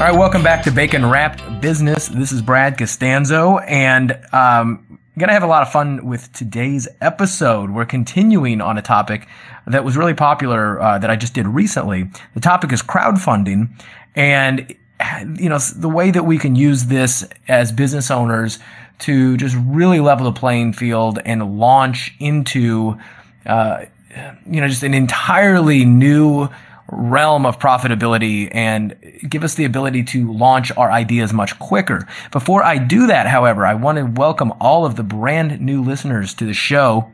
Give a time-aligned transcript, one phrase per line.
[0.00, 2.08] All right, welcome back to Bacon Wrapped Business.
[2.08, 7.68] This is Brad Costanzo, and um, gonna have a lot of fun with today's episode.
[7.68, 9.28] We're continuing on a topic
[9.66, 12.10] that was really popular uh, that I just did recently.
[12.32, 13.68] The topic is crowdfunding,
[14.16, 14.74] and
[15.38, 18.58] you know the way that we can use this as business owners
[19.00, 22.98] to just really level the playing field and launch into
[23.44, 23.84] uh,
[24.50, 26.48] you know just an entirely new
[26.90, 28.96] realm of profitability and
[29.28, 32.06] give us the ability to launch our ideas much quicker.
[32.32, 36.34] Before I do that, however, I want to welcome all of the brand new listeners
[36.34, 37.12] to the show.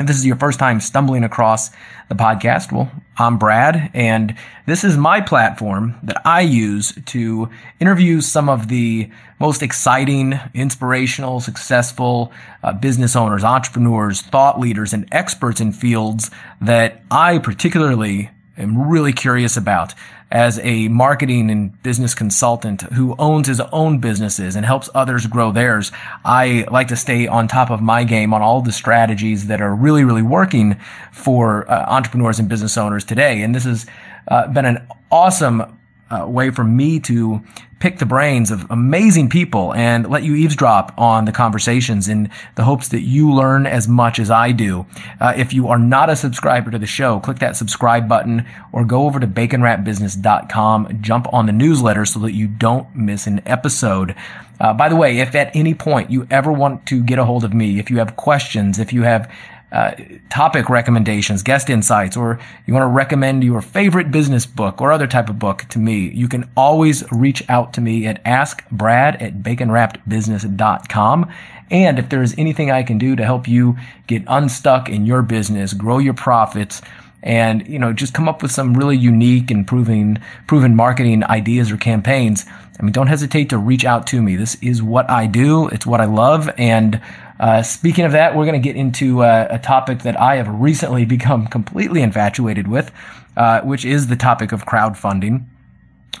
[0.00, 1.68] If this is your first time stumbling across
[2.08, 8.22] the podcast, well, I'm Brad, and this is my platform that I use to interview
[8.22, 15.60] some of the most exciting, inspirational, successful uh, business owners, entrepreneurs, thought leaders, and experts
[15.60, 16.30] in fields
[16.62, 19.94] that I particularly am really curious about
[20.30, 25.52] as a marketing and business consultant who owns his own businesses and helps others grow
[25.52, 25.92] theirs.
[26.24, 29.74] I like to stay on top of my game on all the strategies that are
[29.74, 30.80] really, really working
[31.12, 33.42] for uh, entrepreneurs and business owners today.
[33.42, 33.86] And this has
[34.28, 35.78] uh, been an awesome
[36.12, 37.42] uh, way for me to
[37.82, 42.62] pick the brains of amazing people and let you eavesdrop on the conversations in the
[42.62, 44.86] hopes that you learn as much as I do.
[45.20, 48.84] Uh, if you are not a subscriber to the show, click that subscribe button or
[48.84, 54.14] go over to baconwrapbusiness.com, jump on the newsletter so that you don't miss an episode.
[54.60, 57.42] Uh, by the way, if at any point you ever want to get a hold
[57.42, 59.28] of me, if you have questions, if you have
[59.72, 59.92] uh,
[60.28, 65.06] topic recommendations, guest insights, or you want to recommend your favorite business book or other
[65.06, 69.42] type of book to me, you can always reach out to me at askbrad at
[69.42, 71.32] baconwrappedbusiness.com.
[71.70, 75.22] And if there is anything I can do to help you get unstuck in your
[75.22, 76.82] business, grow your profits,
[77.22, 81.70] and you know just come up with some really unique and proven proven marketing ideas
[81.70, 82.44] or campaigns
[82.80, 84.34] i mean don't hesitate to reach out to me.
[84.34, 85.68] This is what i do.
[85.68, 86.50] It's what i love.
[86.58, 87.00] And
[87.42, 90.48] uh, speaking of that, we're going to get into uh, a topic that I have
[90.48, 92.92] recently become completely infatuated with,
[93.36, 95.46] uh, which is the topic of crowdfunding.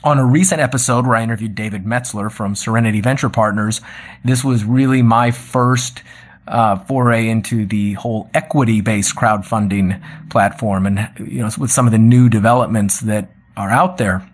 [0.02, 3.80] On a recent episode where I interviewed David Metzler from Serenity Venture Partners,
[4.24, 6.02] this was really my first
[6.48, 11.98] uh, foray into the whole equity-based crowdfunding platform, and you know, with some of the
[11.98, 14.28] new developments that are out there.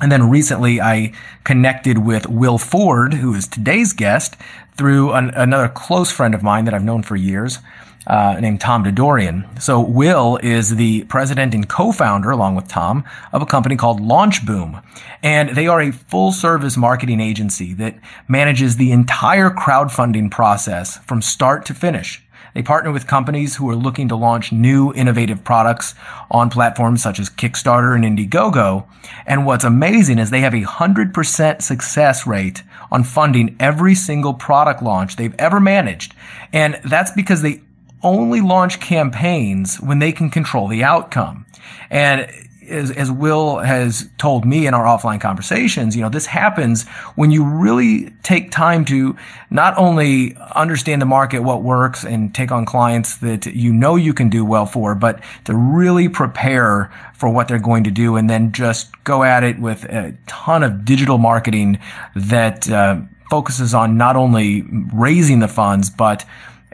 [0.00, 1.12] And then recently I
[1.44, 4.36] connected with Will Ford, who is today's guest,
[4.76, 7.58] through an, another close friend of mine that I've known for years,
[8.06, 9.60] uh, named Tom Dadourian.
[9.60, 14.46] So Will is the president and co-founder, along with Tom, of a company called Launch
[14.46, 14.80] Boom.
[15.22, 17.98] And they are a full service marketing agency that
[18.28, 22.22] manages the entire crowdfunding process from start to finish.
[22.56, 25.94] They partner with companies who are looking to launch new innovative products
[26.30, 28.86] on platforms such as Kickstarter and Indiegogo.
[29.26, 34.82] And what's amazing is they have a 100% success rate on funding every single product
[34.82, 36.14] launch they've ever managed.
[36.50, 37.60] And that's because they
[38.02, 41.44] only launch campaigns when they can control the outcome.
[41.90, 42.26] And
[42.68, 47.30] as, as Will has told me in our offline conversations, you know, this happens when
[47.30, 49.16] you really take time to
[49.50, 54.12] not only understand the market, what works, and take on clients that you know you
[54.12, 58.28] can do well for, but to really prepare for what they're going to do and
[58.28, 61.78] then just go at it with a ton of digital marketing
[62.14, 63.00] that uh,
[63.30, 64.62] focuses on not only
[64.92, 66.24] raising the funds, but,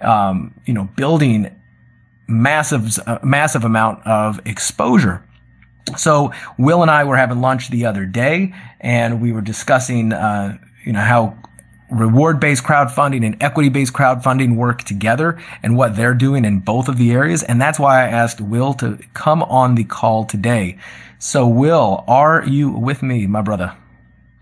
[0.01, 1.55] um, you know, building
[2.27, 5.23] massive, uh, massive amount of exposure
[5.97, 10.59] so Will and I were having lunch the other day, and we were discussing, uh,
[10.85, 11.37] you know, how
[11.91, 17.13] reward-based crowdfunding and equity-based crowdfunding work together and what they're doing in both of the
[17.13, 17.43] areas.
[17.43, 20.79] And that's why I asked Will to come on the call today.
[21.19, 23.77] So Will, are you with me, my brother?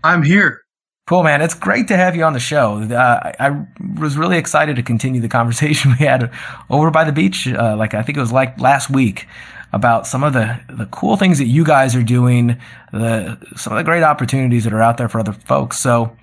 [0.03, 0.61] I'm here.
[1.07, 1.41] Cool, man.
[1.41, 2.81] It's great to have you on the show.
[2.83, 3.65] Uh, I
[3.99, 6.31] was really excited to continue the conversation we had
[6.69, 7.47] over by the beach.
[7.47, 9.27] Uh, like I think it was like last week
[9.73, 12.57] about some of the, the cool things that you guys are doing,
[12.91, 15.79] the some of the great opportunities that are out there for other folks.
[15.79, 16.15] So,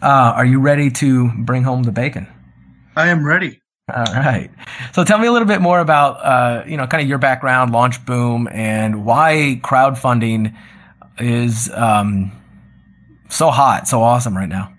[0.00, 2.26] uh, are you ready to bring home the bacon?
[2.96, 3.60] I am ready.
[3.94, 4.50] All right.
[4.92, 7.72] So tell me a little bit more about, uh, you know, kind of your background,
[7.72, 10.56] Launch Boom, and why crowdfunding
[11.18, 12.32] is um,
[13.28, 14.72] so hot, so awesome right now.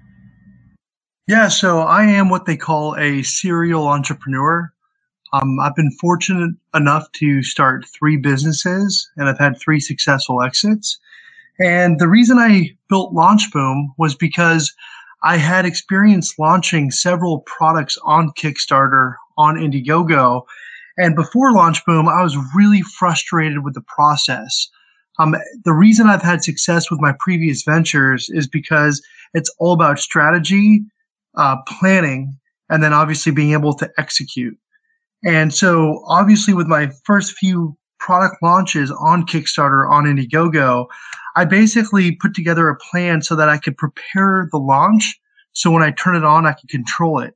[1.27, 4.72] Yeah, so I am what they call a serial entrepreneur.
[5.33, 10.99] Um, I've been fortunate enough to start three businesses and I've had three successful exits.
[11.59, 14.73] And the reason I built LaunchBoom was because
[15.23, 20.43] I had experience launching several products on Kickstarter, on Indiegogo.
[20.97, 24.69] And before LaunchBoom, I was really frustrated with the process.
[25.17, 25.35] Um,
[25.65, 29.01] the reason I've had success with my previous ventures is because
[29.33, 30.83] it's all about strategy,
[31.35, 32.37] uh, planning,
[32.69, 34.57] and then obviously being able to execute.
[35.25, 40.87] And so, obviously, with my first few product launches on Kickstarter, on Indiegogo,
[41.35, 45.19] I basically put together a plan so that I could prepare the launch.
[45.53, 47.35] So when I turn it on, I could control it.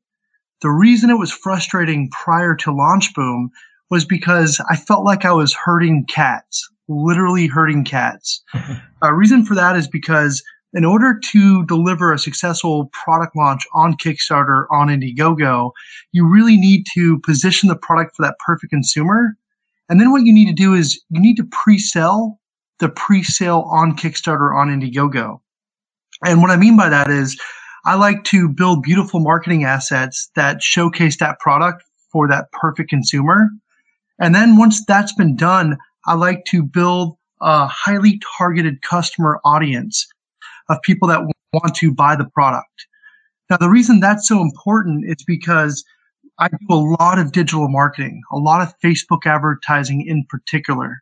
[0.62, 3.52] The reason it was frustrating prior to Launch Boom
[3.90, 8.44] was because I felt like I was hurting cats, literally hurting cats.
[8.54, 10.44] A uh, reason for that is because
[10.78, 15.72] in order to deliver a successful product launch on Kickstarter, on Indiegogo,
[16.12, 19.36] you really need to position the product for that perfect consumer.
[19.90, 22.40] And then what you need to do is you need to pre-sell
[22.78, 25.42] the pre-sale on Kickstarter, on Indiegogo.
[26.24, 27.42] And what I mean by that is
[27.86, 33.50] I like to build beautiful marketing assets that showcase that product for that perfect consumer.
[34.20, 40.08] And then once that's been done, I like to build a highly targeted customer audience
[40.70, 41.22] of people that
[41.54, 42.88] want to buy the product.
[43.50, 45.84] Now, the reason that's so important is because
[46.40, 51.02] I do a lot of digital marketing, a lot of Facebook advertising in particular.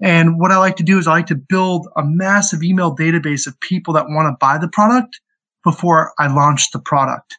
[0.00, 3.46] And what I like to do is I like to build a massive email database
[3.46, 5.20] of people that want to buy the product
[5.62, 7.36] before I launch the product.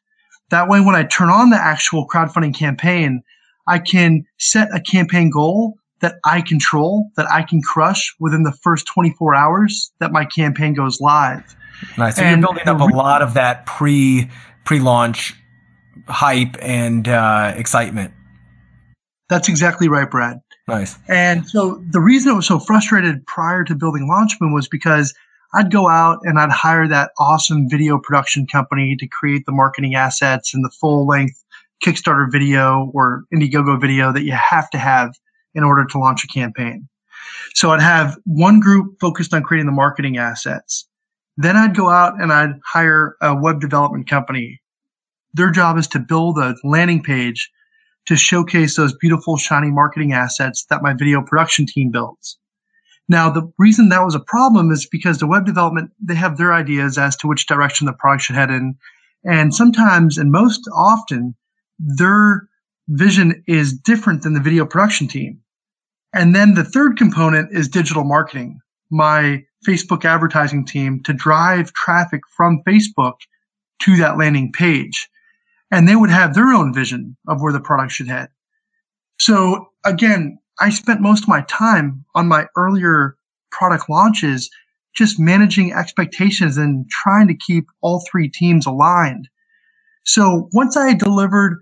[0.50, 3.22] That way, when I turn on the actual crowdfunding campaign,
[3.68, 8.52] I can set a campaign goal that I control, that I can crush within the
[8.52, 11.56] first 24 hours that my campaign goes live.
[11.98, 12.18] Nice.
[12.18, 14.30] So and you're building up a lot of that pre
[14.66, 15.34] pre launch
[16.08, 18.14] hype and uh, excitement.
[19.30, 20.38] That's exactly right, Brad.
[20.68, 20.96] Nice.
[21.08, 25.12] And so the reason I was so frustrated prior to building Launchboom was because
[25.56, 29.96] I'd go out and I'd hire that awesome video production company to create the marketing
[29.96, 31.44] assets and the full length
[31.84, 35.16] Kickstarter video or Indiegogo video that you have to have
[35.56, 36.88] in order to launch a campaign.
[37.54, 40.88] So I'd have one group focused on creating the marketing assets.
[41.38, 44.62] Then I'd go out and I'd hire a web development company.
[45.34, 47.50] Their job is to build a landing page
[48.06, 52.38] to showcase those beautiful, shiny marketing assets that my video production team builds.
[53.08, 56.54] Now, the reason that was a problem is because the web development, they have their
[56.54, 58.76] ideas as to which direction the product should head in.
[59.24, 61.36] And sometimes, and most often,
[61.80, 62.48] their
[62.88, 65.40] vision is different than the video production team.
[66.16, 72.22] And then the third component is digital marketing, my Facebook advertising team to drive traffic
[72.36, 73.16] from Facebook
[73.82, 75.10] to that landing page.
[75.72, 78.30] And they would have their own vision of where the product should head.
[79.20, 83.18] So again, I spent most of my time on my earlier
[83.52, 84.50] product launches
[84.96, 89.28] just managing expectations and trying to keep all three teams aligned.
[90.06, 91.62] So once I delivered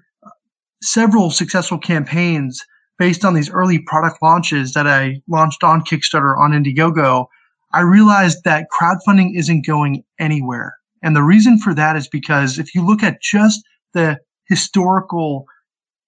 [0.84, 2.64] several successful campaigns
[2.98, 7.28] based on these early product launches that I launched on Kickstarter, on Indiegogo,
[7.74, 10.76] I realized that crowdfunding isn't going anywhere.
[11.02, 13.62] And the reason for that is because if you look at just
[13.94, 15.46] the historical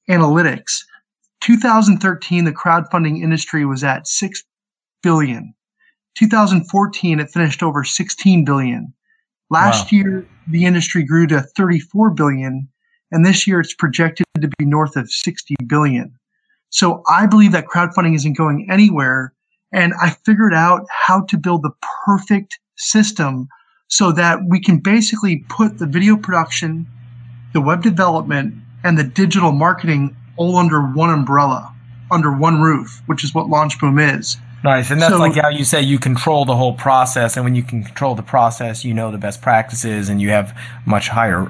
[0.10, 0.74] analytics,
[1.42, 4.44] 2013, the crowdfunding industry was at 6
[5.04, 5.54] billion.
[6.18, 8.94] 2014, it finished over 16 billion.
[9.50, 9.98] Last wow.
[9.98, 12.68] year, the industry grew to 34 billion.
[13.12, 16.18] And this year, it's projected to be north of 60 billion.
[16.75, 19.32] So I believe that crowdfunding isn't going anywhere.
[19.72, 21.72] And I figured out how to build the
[22.05, 23.48] perfect system
[23.88, 26.86] so that we can basically put the video production,
[27.53, 31.74] the web development, and the digital marketing all under one umbrella,
[32.12, 34.36] under one roof, which is what LaunchBoom is.
[34.65, 34.91] Nice.
[34.91, 37.38] And that's so, like how you say you control the whole process.
[37.38, 40.53] And when you can control the process, you know the best practices and you have
[40.86, 41.50] much higher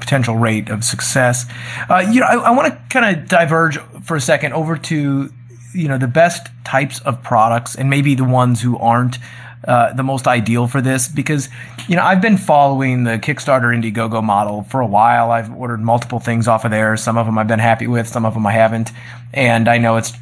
[0.00, 1.46] potential rate of success.
[1.90, 5.32] Uh, you know, I, I want to kind of diverge for a second over to
[5.74, 9.18] you know the best types of products and maybe the ones who aren't
[9.66, 11.48] uh, the most ideal for this because
[11.88, 15.30] you know I've been following the Kickstarter Indiegogo model for a while.
[15.30, 16.96] I've ordered multiple things off of there.
[16.96, 18.92] Some of them I've been happy with, some of them I haven't,
[19.34, 20.12] and I know it's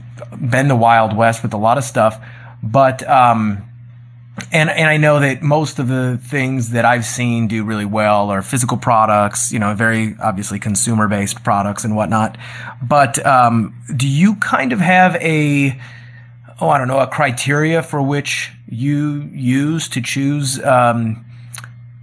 [0.40, 2.24] been the wild west with a lot of stuff.
[2.62, 3.62] But um,
[4.52, 8.30] and and I know that most of the things that I've seen do really well
[8.30, 12.36] are physical products, you know, very obviously consumer based products and whatnot.
[12.82, 15.78] But um, do you kind of have a
[16.60, 21.24] oh I don't know a criteria for which you use to choose um,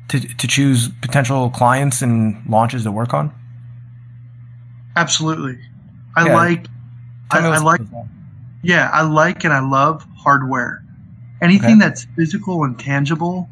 [0.07, 3.33] to to choose potential clients and launches to work on?
[4.95, 5.57] Absolutely,
[6.15, 6.35] I yeah.
[6.35, 6.67] like
[7.29, 7.81] I, I like
[8.63, 10.80] yeah I like and I love hardware
[11.41, 11.79] Anything okay.
[11.79, 13.49] that's physical and tangible,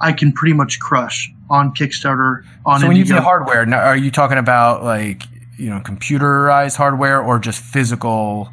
[0.00, 2.44] I can pretty much crush on Kickstarter.
[2.64, 5.22] On so when you say hardware, are you talking about like
[5.58, 8.48] you know computerized hardware or just physical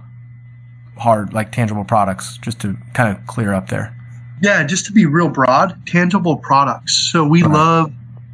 [0.98, 2.38] hard like tangible products?
[2.38, 3.96] Just to kind of clear up there.
[4.42, 7.12] Yeah, just to be real broad, tangible products.
[7.12, 7.52] So we right.
[7.52, 7.94] love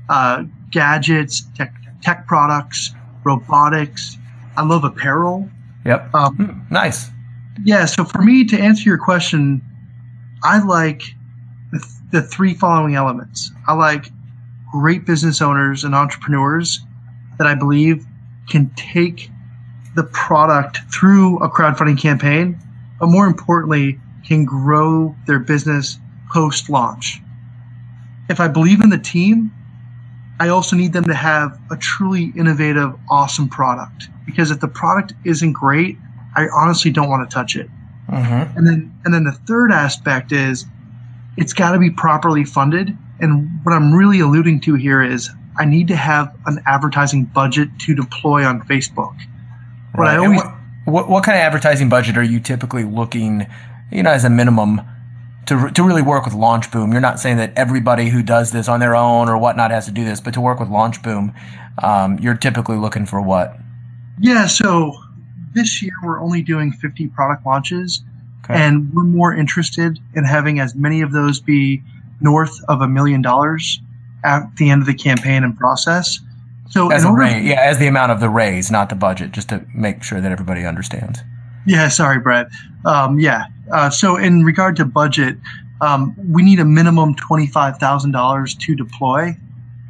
[0.09, 2.93] uh, gadgets, tech, tech products,
[3.25, 4.17] robotics.
[4.55, 5.49] I love apparel.
[5.85, 6.15] Yep.
[6.15, 7.09] Um, hmm, nice.
[7.63, 7.85] Yeah.
[7.85, 9.61] So for me to answer your question,
[10.43, 11.03] I like
[11.71, 13.51] the, the three following elements.
[13.67, 14.11] I like
[14.71, 16.81] great business owners and entrepreneurs
[17.37, 18.05] that I believe
[18.49, 19.29] can take
[19.95, 22.57] the product through a crowdfunding campaign,
[22.99, 25.97] but more importantly, can grow their business
[26.31, 27.21] post launch.
[28.29, 29.51] If I believe in the team,
[30.39, 34.09] I also need them to have a truly innovative, awesome product.
[34.25, 35.97] Because if the product isn't great,
[36.35, 37.69] I honestly don't want to touch it.
[38.09, 38.57] Mm-hmm.
[38.57, 40.65] And then and then the third aspect is
[41.35, 42.97] it's got to be properly funded.
[43.19, 47.69] And what I'm really alluding to here is I need to have an advertising budget
[47.79, 49.15] to deploy on Facebook.
[49.93, 50.13] What right.
[50.13, 50.41] I always
[50.85, 53.45] what, what, kind of advertising budget are you typically looking,
[53.91, 54.81] you know, as a minimum
[55.47, 56.93] to, to really work with Launch Boom?
[56.93, 59.91] You're not saying that everybody who does this on their own or whatnot has to
[59.91, 61.35] do this, but to work with LaunchBoom,
[61.83, 63.57] um, you're typically looking for what?
[64.19, 64.93] Yeah, so
[65.53, 68.01] this year we're only doing 50 product launches,
[68.43, 68.59] okay.
[68.59, 71.81] and we're more interested in having as many of those be
[72.21, 73.79] north of a million dollars
[74.23, 76.19] at the end of the campaign and process.
[76.69, 79.49] So as a raise, yeah, as the amount of the raise, not the budget, just
[79.49, 81.19] to make sure that everybody understands.
[81.65, 82.47] Yeah, sorry, Brett.
[82.85, 83.45] Um, yeah.
[83.71, 85.37] Uh, so in regard to budget,
[85.81, 89.35] um, we need a minimum twenty-five thousand dollars to deploy,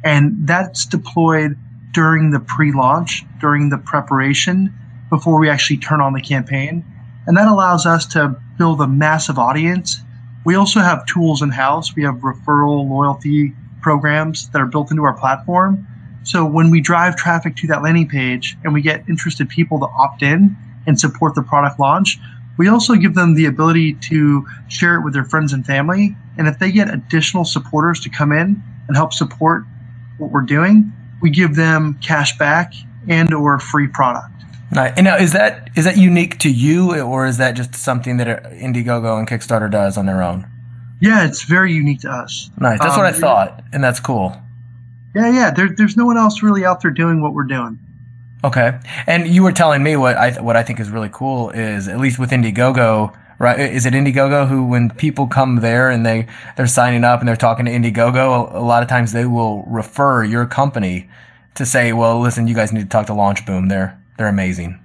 [0.04, 1.56] and that's deployed
[1.92, 4.72] during the pre-launch, during the preparation,
[5.10, 6.84] before we actually turn on the campaign.
[7.26, 10.00] And that allows us to build a massive audience.
[10.44, 11.94] We also have tools in house.
[11.94, 15.86] We have referral loyalty programs that are built into our platform.
[16.24, 19.86] So when we drive traffic to that landing page and we get interested people to
[19.86, 22.18] opt in and support the product launch,
[22.58, 26.16] we also give them the ability to share it with their friends and family.
[26.36, 29.64] And if they get additional supporters to come in and help support
[30.18, 32.72] what we're doing, we give them cash back
[33.06, 34.37] and or free product.
[34.70, 34.92] Right.
[34.96, 38.44] And now is that is that unique to you, or is that just something that
[38.52, 40.46] Indiegogo and Kickstarter does on their own?
[41.00, 42.50] Yeah, it's very unique to us.
[42.58, 42.78] Nice.
[42.80, 44.36] That's um, what I thought, and that's cool.
[45.14, 45.50] Yeah, yeah.
[45.50, 47.78] There, there's no one else really out there doing what we're doing.
[48.44, 48.78] Okay.
[49.06, 51.98] And you were telling me what I what I think is really cool is at
[51.98, 53.58] least with Indiegogo, right?
[53.58, 57.36] Is it Indiegogo who, when people come there and they they're signing up and they're
[57.36, 61.08] talking to Indiegogo, a, a lot of times they will refer your company
[61.54, 63.68] to say, well, listen, you guys need to talk to LaunchBoom.
[63.68, 64.78] They're they're amazing.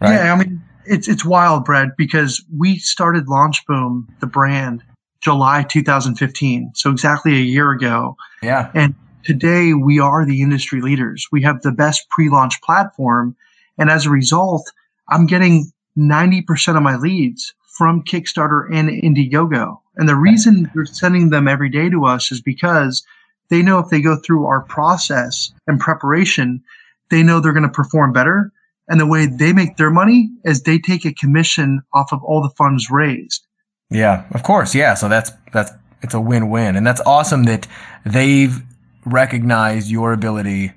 [0.00, 0.12] Right?
[0.12, 4.82] Yeah, I mean, it's it's wild, Brad, because we started LaunchBoom, the brand,
[5.20, 8.16] July 2015, so exactly a year ago.
[8.42, 8.70] Yeah.
[8.74, 11.26] And today we are the industry leaders.
[11.32, 13.34] We have the best pre-launch platform,
[13.78, 14.70] and as a result,
[15.08, 19.80] I'm getting 90% of my leads from Kickstarter and Indiegogo.
[19.96, 23.04] And the reason they're sending them every day to us is because
[23.48, 26.62] they know if they go through our process and preparation,
[27.10, 28.52] they know they're going to perform better
[28.88, 32.42] and the way they make their money is they take a commission off of all
[32.42, 33.46] the funds raised.
[33.90, 34.74] Yeah, of course.
[34.74, 34.94] Yeah.
[34.94, 35.72] So that's, that's,
[36.02, 36.76] it's a win-win.
[36.76, 37.66] And that's awesome that
[38.04, 38.62] they've
[39.06, 40.72] recognized your ability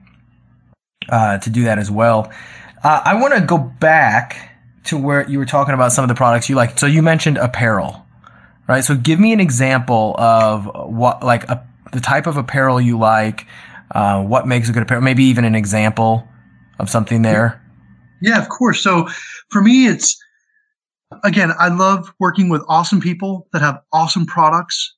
[1.10, 2.32] uh, to do that as well.
[2.84, 4.52] Uh, I want to go back
[4.86, 6.80] to where you were talking about some of the products you like.
[6.80, 8.06] So you mentioned apparel,
[8.68, 8.84] right?
[8.84, 13.48] So give me an example of what, like a, the type of apparel you like,
[13.92, 16.28] uh, what makes a good apparel, maybe even an example
[16.80, 17.62] of something there.
[18.22, 18.82] Yeah, of course.
[18.82, 19.08] So
[19.50, 20.18] for me, it's
[21.24, 24.94] again, I love working with awesome people that have awesome products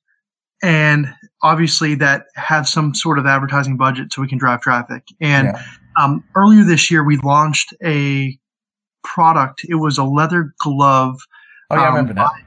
[0.62, 1.06] and
[1.42, 5.04] obviously that have some sort of advertising budget so we can drive traffic.
[5.20, 5.62] And yeah.
[5.98, 8.38] um, earlier this year, we launched a
[9.02, 9.62] product.
[9.68, 11.18] It was a leather glove.
[11.70, 12.26] Oh, yeah, um, I remember that.
[12.26, 12.40] By,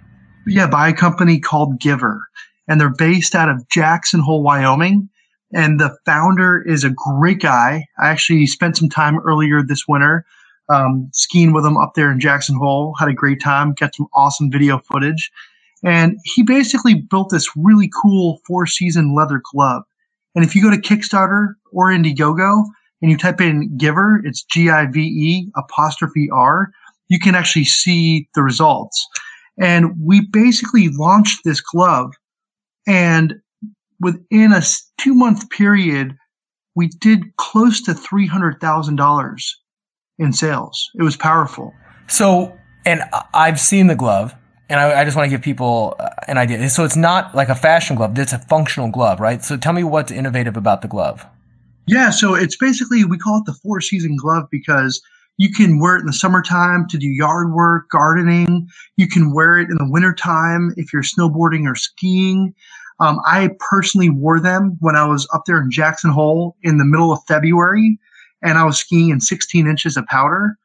[0.46, 2.20] yeah, by a company called Give'r.
[2.68, 5.10] And they're based out of Jackson Hole, Wyoming.
[5.54, 7.86] And the founder is a great guy.
[8.00, 10.26] I actually spent some time earlier this winter
[10.70, 12.96] um, skiing with him up there in Jackson Hole.
[13.00, 13.74] Had a great time.
[13.74, 15.32] Got some awesome video footage.
[15.84, 19.84] And he basically built this really cool four season leather glove.
[20.36, 22.64] And if you go to Kickstarter or Indiegogo
[23.02, 26.72] and you type in Give'r, it's G I V E apostrophe R,
[27.10, 29.06] you can actually see the results.
[29.60, 32.14] And we basically launched this glove
[32.88, 33.36] and
[34.00, 34.62] within a
[35.00, 36.16] two month period,
[36.76, 39.42] we did close to $300,000
[40.20, 40.90] in sales.
[40.96, 41.74] It was powerful.
[42.08, 43.02] So, and
[43.34, 44.36] I've seen the glove
[44.70, 46.70] and I, I just want to give people uh, an idea.
[46.70, 48.18] So it's not like a fashion glove.
[48.18, 49.44] It's a functional glove, right?
[49.44, 51.26] So tell me what's innovative about the glove.
[51.86, 52.10] Yeah.
[52.12, 55.02] So it's basically, we call it the four season glove because
[55.38, 58.68] you can wear it in the summertime to do yard work, gardening.
[58.98, 62.54] You can wear it in the wintertime if you're snowboarding or skiing.
[63.00, 66.86] Um, I personally wore them when I was up there in Jackson Hole in the
[66.86, 68.00] middle of February,
[68.44, 70.58] and I was skiing in 16 inches of powder,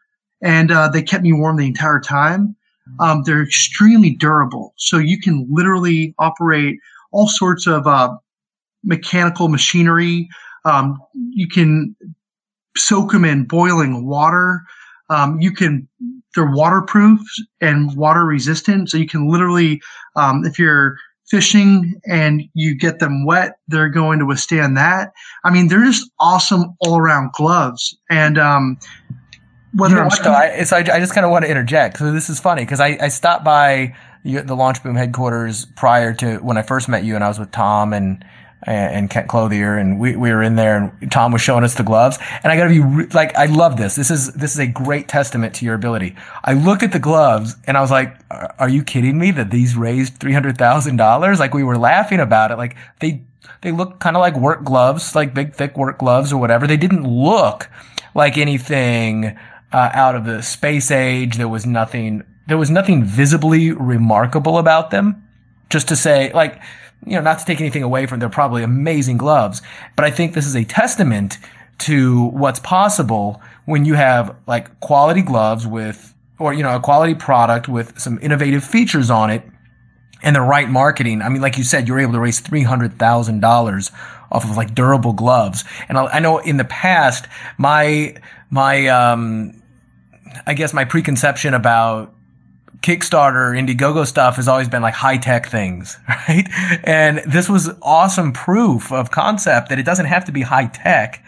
[0.42, 2.54] and uh, they kept me warm the entire time.
[3.00, 6.78] Um, they're extremely durable, so you can literally operate
[7.12, 8.16] all sorts of uh,
[8.82, 10.28] mechanical machinery.
[10.64, 11.94] Um, you can
[12.76, 14.62] soak them in boiling water.
[15.11, 15.87] Um, you can
[16.35, 17.20] they're waterproof
[17.61, 19.80] and water resistant, so you can literally,
[20.16, 20.97] um, if you're
[21.30, 25.12] fishing and you get them wet, they're going to withstand that.
[25.44, 27.97] I mean, they're just awesome all around gloves.
[28.11, 28.78] And um,
[29.75, 31.99] whether you know what, though, I, so I, I just kind of want to interject.
[31.99, 33.94] So this is funny because I, I stopped by
[34.25, 37.50] the Launch Boom headquarters prior to when I first met you, and I was with
[37.50, 38.25] Tom and
[38.62, 41.84] and Kent Clothier, and we, we were in there, and Tom was showing us the
[41.84, 42.18] gloves.
[42.42, 43.94] And I got to be like, I love this.
[43.94, 46.16] This is this is a great testament to your ability.
[46.42, 49.30] I looked at the gloves, and I was like, "Are you kidding me?
[49.30, 51.38] That these raised three hundred thousand dollars?
[51.38, 52.58] Like we were laughing about it.
[52.58, 53.22] Like they
[53.62, 56.66] they look kind of like work gloves, like big thick work gloves or whatever.
[56.66, 57.68] They didn't look
[58.14, 59.38] like anything
[59.72, 61.36] uh, out of the space age.
[61.36, 62.24] There was nothing.
[62.46, 65.24] There was nothing visibly remarkable about them.
[65.70, 66.60] Just to say, like
[67.07, 69.62] you know, not to take anything away from, they're probably amazing gloves,
[69.97, 71.38] but I think this is a testament
[71.78, 77.14] to what's possible when you have like quality gloves with, or, you know, a quality
[77.14, 79.43] product with some innovative features on it
[80.23, 81.23] and the right marketing.
[81.23, 83.91] I mean, like you said, you're able to raise $300,000
[84.30, 85.65] off of like durable gloves.
[85.89, 88.17] And I know in the past, my,
[88.50, 89.63] my, um,
[90.47, 92.15] I guess my preconception about
[92.82, 96.49] Kickstarter, Indiegogo stuff has always been like high tech things, right?
[96.84, 101.25] And this was awesome proof of concept that it doesn't have to be high tech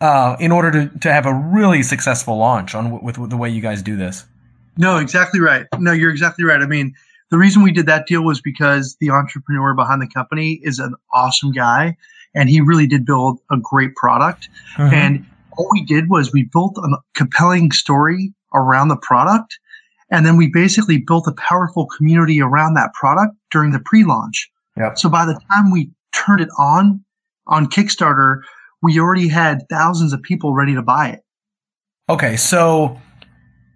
[0.00, 3.48] uh, in order to, to have a really successful launch on with, with the way
[3.48, 4.24] you guys do this.
[4.76, 5.66] No, exactly right.
[5.78, 6.60] No, you're exactly right.
[6.60, 6.94] I mean,
[7.30, 10.94] the reason we did that deal was because the entrepreneur behind the company is an
[11.12, 11.96] awesome guy
[12.34, 14.48] and he really did build a great product.
[14.76, 14.94] Mm-hmm.
[14.94, 19.58] And all we did was we built a compelling story around the product
[20.10, 24.50] and then we basically built a powerful community around that product during the pre-launch.
[24.76, 24.98] Yep.
[24.98, 27.04] So by the time we turned it on
[27.46, 28.40] on Kickstarter,
[28.82, 31.20] we already had thousands of people ready to buy it.
[32.08, 33.00] Okay, so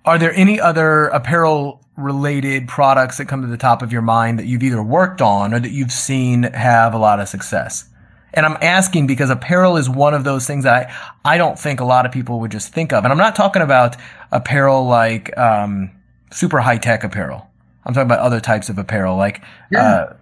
[0.05, 4.39] are there any other apparel related products that come to the top of your mind
[4.39, 7.89] that you've either worked on or that you've seen have a lot of success?
[8.33, 10.91] And I'm asking because apparel is one of those things that
[11.25, 13.05] I, I don't think a lot of people would just think of.
[13.05, 13.97] And I'm not talking about
[14.33, 15.93] apparel like, um,
[16.35, 17.49] super high tech apparel.
[17.87, 19.87] I'm talking about other types of apparel, like yeah.
[19.87, 20.17] Uh,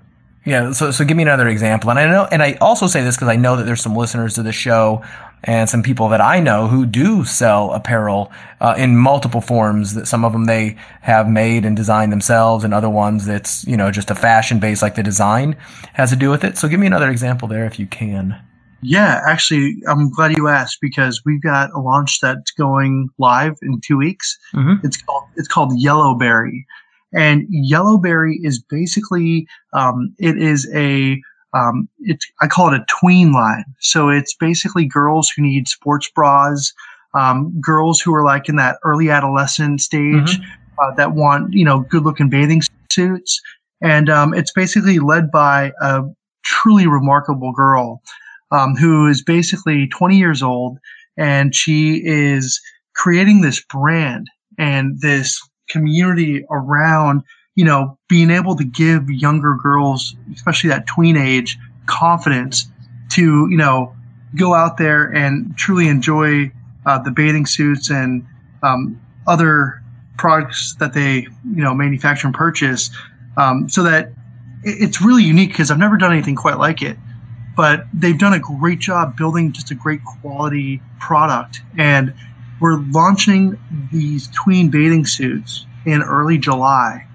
[0.45, 0.73] yeah.
[0.73, 1.91] So so give me another example.
[1.91, 4.35] And I know, and I also say this because I know that there's some listeners
[4.35, 5.05] to the show
[5.45, 9.95] and some people that I know who do sell apparel uh, in multiple forms.
[9.95, 13.77] That some of them they have made and designed themselves, and other ones that's you
[13.77, 15.57] know just a fashion base, like the design
[15.95, 16.59] has to do with it.
[16.59, 18.41] So give me another example there if you can.
[18.83, 23.81] Yeah, actually, I'm glad you asked because we've got a launch that's going live in
[23.81, 24.37] two weeks.
[24.55, 24.85] Mm-hmm.
[24.85, 26.65] It's called it's called Yellowberry,
[27.15, 31.23] and Yellowberry is basically um, it is a
[31.55, 33.65] um, it's I call it a tween line.
[33.79, 36.73] So it's basically girls who need sports bras,
[37.15, 40.43] um, girls who are like in that early adolescent stage mm-hmm.
[40.83, 43.41] uh, that want you know good looking bathing suits,
[43.81, 46.03] and um, it's basically led by a
[46.43, 48.03] truly remarkable girl
[48.53, 50.79] um, who is basically 20 years old
[51.17, 52.61] and she is
[52.95, 57.23] creating this brand and this community around,
[57.57, 62.67] you know, being able to give younger girls, especially that tween age, confidence
[63.11, 63.95] to, you know,
[64.37, 66.51] go out there and truly enjoy
[66.85, 68.25] uh, the bathing suits and
[68.63, 69.83] um, other
[70.19, 72.91] products that they, you know, manufacture and purchase.
[73.39, 74.13] Um, so that
[74.63, 76.99] it's really unique because I've never done anything quite like it
[77.57, 81.61] but they've done a great job building just a great quality product.
[81.77, 82.15] And
[82.61, 83.59] we're launching
[83.93, 87.07] these tween bathing suits in early July.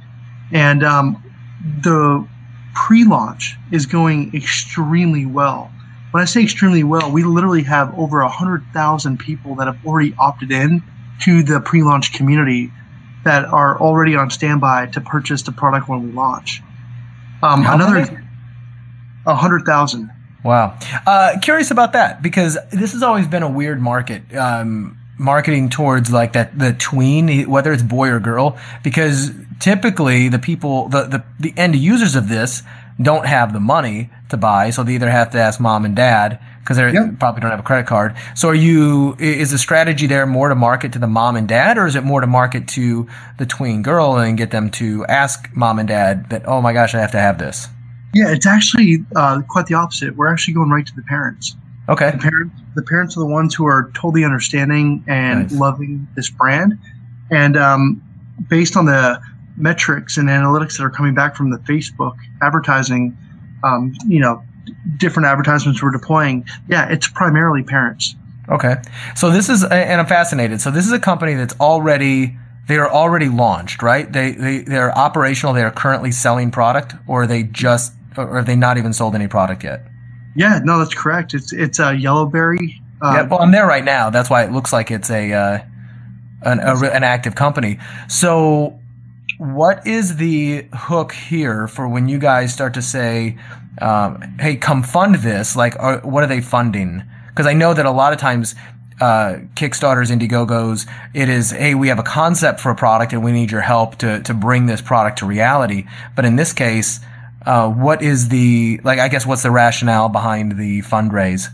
[0.51, 1.23] And um,
[1.81, 2.27] the
[2.75, 5.71] pre-launch is going extremely well.
[6.11, 9.77] When I say extremely well, we literally have over a hundred thousand people that have
[9.85, 10.83] already opted in
[11.23, 12.71] to the pre-launch community
[13.23, 16.61] that are already on standby to purchase the product when we launch.
[17.41, 18.23] Um, another
[19.25, 20.09] a hundred thousand.
[20.47, 20.79] Wow.
[21.05, 24.33] Uh, curious about that because this has always been a weird market.
[24.33, 30.37] Um, marketing towards like that the tween whether it's boy or girl because typically the
[30.37, 32.61] people the, the the end users of this
[33.01, 36.39] don't have the money to buy so they either have to ask mom and dad
[36.59, 37.17] because they yep.
[37.17, 40.55] probably don't have a credit card so are you is the strategy there more to
[40.55, 43.07] market to the mom and dad or is it more to market to
[43.39, 46.93] the tween girl and get them to ask mom and dad that oh my gosh
[46.93, 47.69] i have to have this
[48.17, 50.15] yeah, it's actually uh, quite the opposite.
[50.15, 51.55] We're actually going right to the parents.
[51.87, 52.11] Okay.
[52.11, 55.51] The parents, the parents are the ones who are totally understanding and nice.
[55.53, 56.77] loving this brand,
[57.29, 58.01] and um,
[58.49, 59.21] based on the
[59.55, 63.17] metrics and analytics that are coming back from the Facebook advertising,
[63.63, 64.43] um, you know,
[64.97, 66.45] different advertisements we're deploying.
[66.67, 68.15] Yeah, it's primarily parents.
[68.49, 68.75] Okay.
[69.15, 70.61] So this is, and I'm fascinated.
[70.61, 74.11] So this is a company that's already they are already launched, right?
[74.11, 75.53] They they they're operational.
[75.53, 79.27] They are currently selling product, or they just or have they not even sold any
[79.27, 79.85] product yet?
[80.35, 81.33] Yeah, no, that's correct.
[81.33, 82.79] It's it's a Yellowberry.
[83.01, 84.09] Uh, yeah, well, I'm there right now.
[84.09, 85.59] That's why it looks like it's a uh,
[86.43, 87.79] an a, an active company.
[88.07, 88.79] So,
[89.37, 93.37] what is the hook here for when you guys start to say,
[93.81, 95.55] um, "Hey, come fund this"?
[95.55, 97.03] Like, are, what are they funding?
[97.29, 98.55] Because I know that a lot of times
[98.99, 103.31] uh, Kickstarters, Indiegogos, it is, hey, we have a concept for a product and we
[103.31, 105.85] need your help to, to bring this product to reality.
[106.15, 106.99] But in this case,
[107.47, 108.99] uh, what is the like?
[108.99, 111.47] I guess what's the rationale behind the fundraise?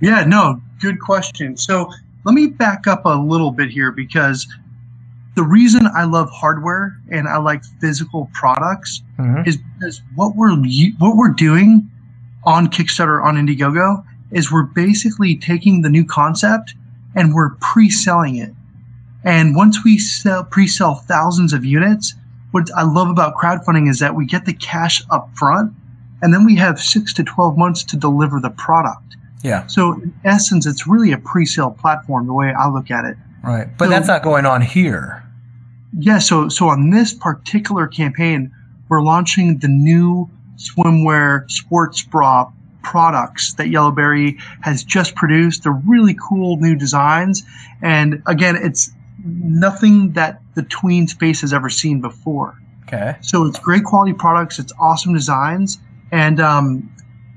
[0.00, 1.56] Yeah, no, good question.
[1.56, 1.90] So
[2.24, 4.46] let me back up a little bit here because
[5.34, 9.48] the reason I love hardware and I like physical products mm-hmm.
[9.48, 10.54] is because what we're
[10.98, 11.90] what we're doing
[12.44, 16.74] on Kickstarter on Indiegogo is we're basically taking the new concept
[17.16, 18.54] and we're pre-selling it.
[19.24, 22.14] And once we sell pre-sell thousands of units,
[22.52, 25.72] what I love about crowdfunding is that we get the cash up front
[26.22, 29.16] and then we have six to 12 months to deliver the product.
[29.42, 29.66] Yeah.
[29.66, 33.16] So in essence, it's really a pre-sale platform the way I look at it.
[33.42, 33.66] Right.
[33.76, 35.24] But so, that's not going on here.
[35.98, 36.18] Yeah.
[36.18, 38.52] So, so on this particular campaign,
[38.88, 45.64] we're launching the new swimwear sports bra products that Yellowberry has just produced.
[45.64, 47.42] They're really cool new designs.
[47.80, 48.90] And again, it's
[49.24, 52.58] nothing that the tween space has ever seen before.
[52.82, 53.16] Okay.
[53.20, 54.58] So it's great quality products.
[54.58, 55.78] It's awesome designs,
[56.10, 56.90] and um,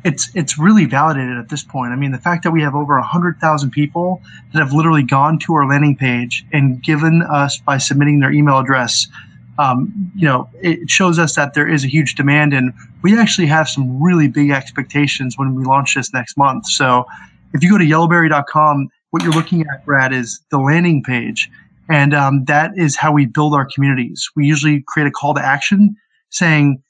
[0.04, 1.94] it's it's really validated at this point.
[1.94, 4.22] I mean, the fact that we have over hundred thousand people
[4.54, 8.60] that have literally gone to our landing page and given us by submitting their email
[8.60, 9.08] address.
[9.58, 12.74] Um, you know, it shows us that there is a huge demand, and
[13.04, 16.66] we actually have some really big expectations when we launch this next month.
[16.66, 17.06] So,
[17.54, 21.50] if you go to yellowberry.com, what you're looking at, Brad, is the landing page
[21.90, 24.30] and um, that is how we build our communities.
[24.36, 25.96] We usually create a call to action
[26.32, 26.82] saying,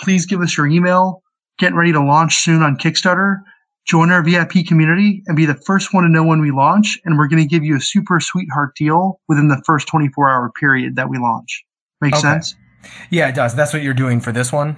[0.00, 1.22] please give us your email,
[1.58, 3.40] getting ready to launch soon on Kickstarter,
[3.86, 6.98] join our VIP community and be the first one to know when we launch.
[7.04, 10.50] And we're going to give you a super sweetheart deal within the first 24 hour
[10.58, 11.64] period that we launch.
[12.00, 12.28] Makes okay.
[12.28, 12.54] sense?
[13.10, 13.54] Yeah, it does.
[13.54, 14.76] That's what you're doing for this one?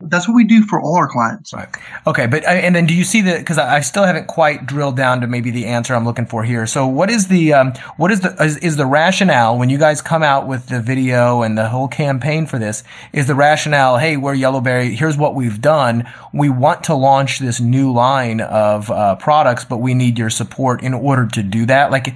[0.00, 1.54] That's what we do for all our clients.
[1.54, 1.68] Right.
[2.06, 4.94] Okay, but uh, and then do you see the because I still haven't quite drilled
[4.94, 6.66] down to maybe the answer I'm looking for here.
[6.66, 10.02] So what is the um, what is the is, is, the rationale when you guys
[10.02, 12.84] come out with the video and the whole campaign for this?
[13.14, 14.94] Is the rationale, hey, we're Yellowberry.
[14.94, 16.06] Here's what we've done.
[16.30, 20.82] We want to launch this new line of uh, products, but we need your support
[20.82, 21.90] in order to do that.
[21.90, 22.14] Like,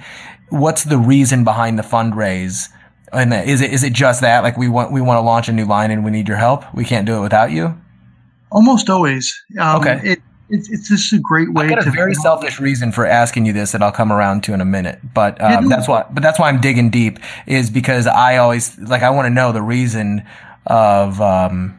[0.49, 2.69] what's the reason behind the fundraise?
[3.13, 5.51] And is it is it just that like we want we want to launch a
[5.51, 6.63] new line and we need your help?
[6.73, 7.77] We can't do it without you.
[8.51, 9.33] Almost always.
[9.59, 9.99] Um, okay.
[10.03, 10.19] It,
[10.51, 11.65] it's it's just a great way.
[11.65, 14.53] I got a very selfish reason for asking you this that I'll come around to
[14.53, 16.05] in a minute, but um, that's why.
[16.11, 19.51] But that's why I'm digging deep is because I always like I want to know
[19.51, 20.23] the reason
[20.65, 21.21] of.
[21.21, 21.77] Um,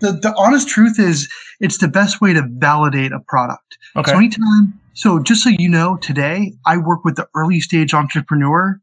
[0.00, 1.28] the the honest truth is
[1.60, 3.78] it's the best way to validate a product.
[3.96, 4.10] Okay.
[4.10, 4.80] So anytime.
[4.94, 8.80] So just so you know, today I work with the early stage entrepreneur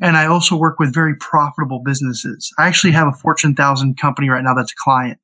[0.00, 2.52] and I also work with very profitable businesses.
[2.58, 5.18] I actually have a Fortune 1000 company right now that's a client.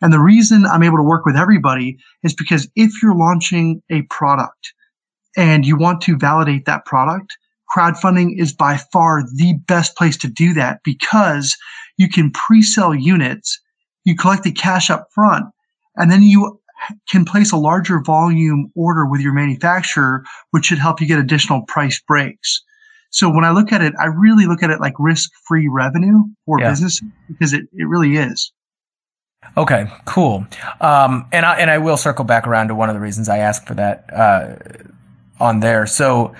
[0.00, 4.02] And the reason I'm able to work with everybody is because if you're launching a
[4.02, 4.72] product
[5.36, 7.36] and you want to validate that product,
[7.74, 11.56] crowdfunding is by far the best place to do that because
[11.96, 13.60] you can pre-sell units,
[14.04, 15.46] you collect the cash up front,
[15.96, 16.60] and then you
[17.08, 21.62] can place a larger volume order with your manufacturer, which should help you get additional
[21.62, 22.62] price breaks.
[23.10, 26.24] So when I look at it, I really look at it like risk free revenue
[26.44, 26.70] for yeah.
[26.70, 28.52] business because it, it really is.
[29.56, 30.46] Okay, cool.
[30.80, 33.38] Um, and I and I will circle back around to one of the reasons I
[33.38, 34.56] asked for that uh,
[35.40, 35.86] on there.
[35.86, 36.34] So,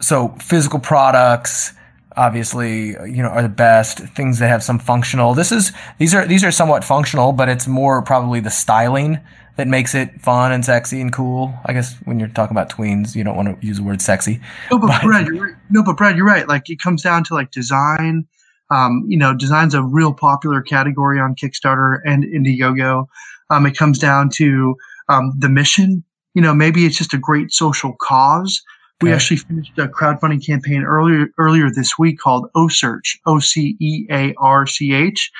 [0.00, 1.72] so physical products
[2.16, 6.26] obviously you know are the best things that have some functional this is these are
[6.26, 9.20] these are somewhat functional but it's more probably the styling
[9.56, 11.54] that makes it fun and sexy and cool.
[11.64, 14.40] I guess when you're talking about tweens you don't want to use the word sexy.
[14.70, 15.54] No but, but brad you're right.
[15.70, 16.46] no but brad you're right.
[16.46, 18.26] Like it comes down to like design.
[18.70, 23.06] Um, you know design's a real popular category on kickstarter and indiegogo.
[23.50, 24.76] Um, it comes down to
[25.08, 26.04] um, the mission.
[26.34, 28.62] You know maybe it's just a great social cause.
[29.02, 29.16] We okay.
[29.16, 34.34] actually finished a crowdfunding campaign earlier earlier this week called OCEARCH, O C E A
[34.38, 35.30] R C H.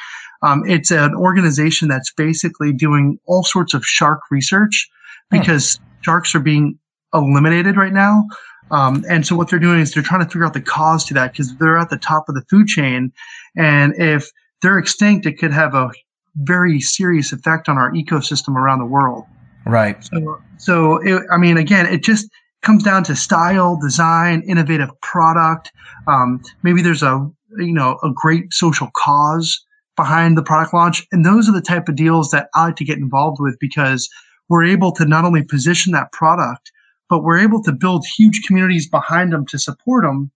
[0.42, 4.88] Um, it's an organization that's basically doing all sorts of shark research
[5.30, 5.38] hmm.
[5.38, 5.84] because hmm.
[6.02, 6.78] sharks are being
[7.14, 8.24] eliminated right now.
[8.70, 11.14] Um, and so what they're doing is they're trying to figure out the cause to
[11.14, 13.12] that because they're at the top of the food chain.
[13.56, 14.28] And if
[14.60, 15.90] they're extinct, it could have a
[16.34, 19.24] very serious effect on our ecosystem around the world.
[19.66, 20.02] Right.
[20.04, 22.28] So, so it, I mean, again, it just,
[22.66, 25.70] comes down to style, design, innovative product.
[26.08, 29.64] Um, maybe there's a you know a great social cause
[29.96, 32.84] behind the product launch, and those are the type of deals that I like to
[32.84, 34.08] get involved with because
[34.48, 36.70] we're able to not only position that product,
[37.08, 40.30] but we're able to build huge communities behind them to support them.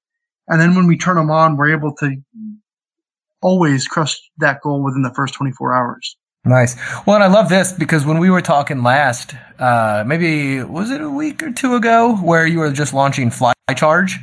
[0.49, 2.16] And then when we turn them on, we're able to
[3.42, 6.16] always crush that goal within the first 24 hours.
[6.44, 6.77] Nice.
[7.07, 11.03] Well, and I love this because when we were talking last, uh, maybe was it
[11.03, 14.18] a week or two ago, where you were just launching FLI Charge,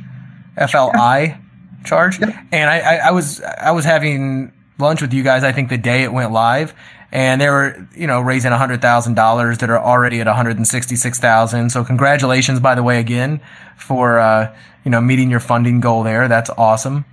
[0.56, 1.40] F L I
[1.84, 5.44] Charge, and I, I, I, was I was having lunch with you guys.
[5.44, 6.74] I think the day it went live,
[7.12, 10.36] and they were you know raising a hundred thousand dollars that are already at one
[10.36, 11.70] hundred and sixty six thousand.
[11.70, 13.40] So congratulations, by the way, again
[13.76, 16.28] for uh, you know meeting your funding goal there.
[16.28, 17.04] That's awesome.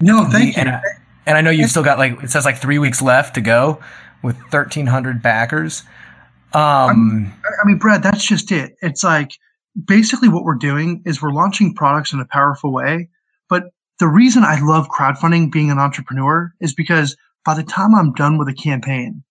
[0.00, 0.90] No, thank and, you.
[1.26, 3.80] And I know you've still got like it says like three weeks left to go
[4.22, 5.82] with 1,300 backers.
[6.52, 8.76] Um, I I mean, Brad, that's just it.
[8.80, 9.32] It's like
[9.86, 13.08] basically what we're doing is we're launching products in a powerful way.
[14.00, 18.38] The reason I love crowdfunding, being an entrepreneur, is because by the time I'm done
[18.38, 19.22] with a campaign,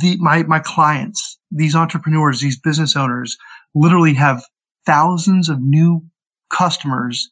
[0.00, 3.36] the my my clients, these entrepreneurs, these business owners,
[3.74, 4.42] literally have
[4.86, 6.04] thousands of new
[6.50, 7.30] customers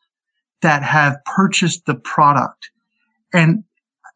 [0.62, 2.70] that have purchased the product.
[3.32, 3.64] And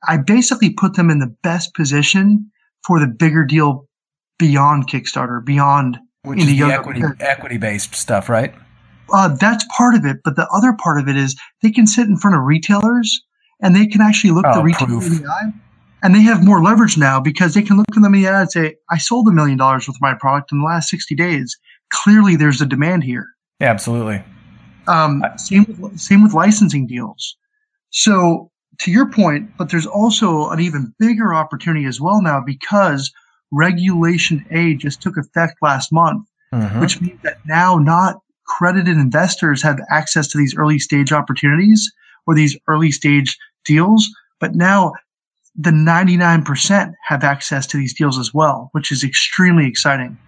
[0.08, 2.50] I basically put them in the best position
[2.87, 3.88] for the bigger deal
[4.38, 8.54] beyond Kickstarter, beyond Which is the equity, equity based stuff, right?
[9.12, 12.09] Uh, that's part of it, but the other part of it is they can sit
[12.09, 13.22] in front of retailers
[13.61, 15.53] and they can actually look oh, the retailer in the eye,
[16.03, 18.51] and they have more leverage now because they can look them in the eye and
[18.51, 21.57] say, "I sold a million dollars with my product in the last sixty days.
[21.90, 23.27] Clearly, there's a demand here."
[23.61, 24.25] Yeah, absolutely.
[24.88, 27.37] Um, same with, same with licensing deals.
[27.90, 33.12] So to your point, but there's also an even bigger opportunity as well now because
[33.53, 36.81] Regulation A just took effect last month, mm-hmm.
[36.81, 38.16] which means that now not
[38.58, 41.90] credited investors have access to these early stage opportunities
[42.26, 44.08] or these early stage deals,
[44.40, 44.92] but now
[45.56, 50.18] the 99% have access to these deals as well, which is extremely exciting.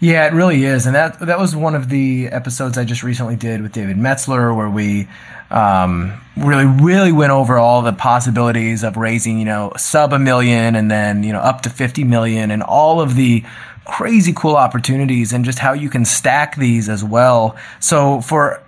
[0.00, 3.36] Yeah, it really is, and that that was one of the episodes I just recently
[3.36, 5.06] did with David Metzler, where we
[5.50, 10.74] um, really really went over all the possibilities of raising, you know, sub a million,
[10.74, 13.44] and then you know up to fifty million, and all of the
[13.88, 17.56] crazy cool opportunities, and just how you can stack these as well.
[17.80, 18.62] So for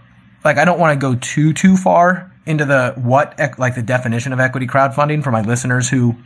[0.45, 4.33] like, I don't want to go too too far into the what like the definition
[4.33, 6.17] of equity crowdfunding for my listeners who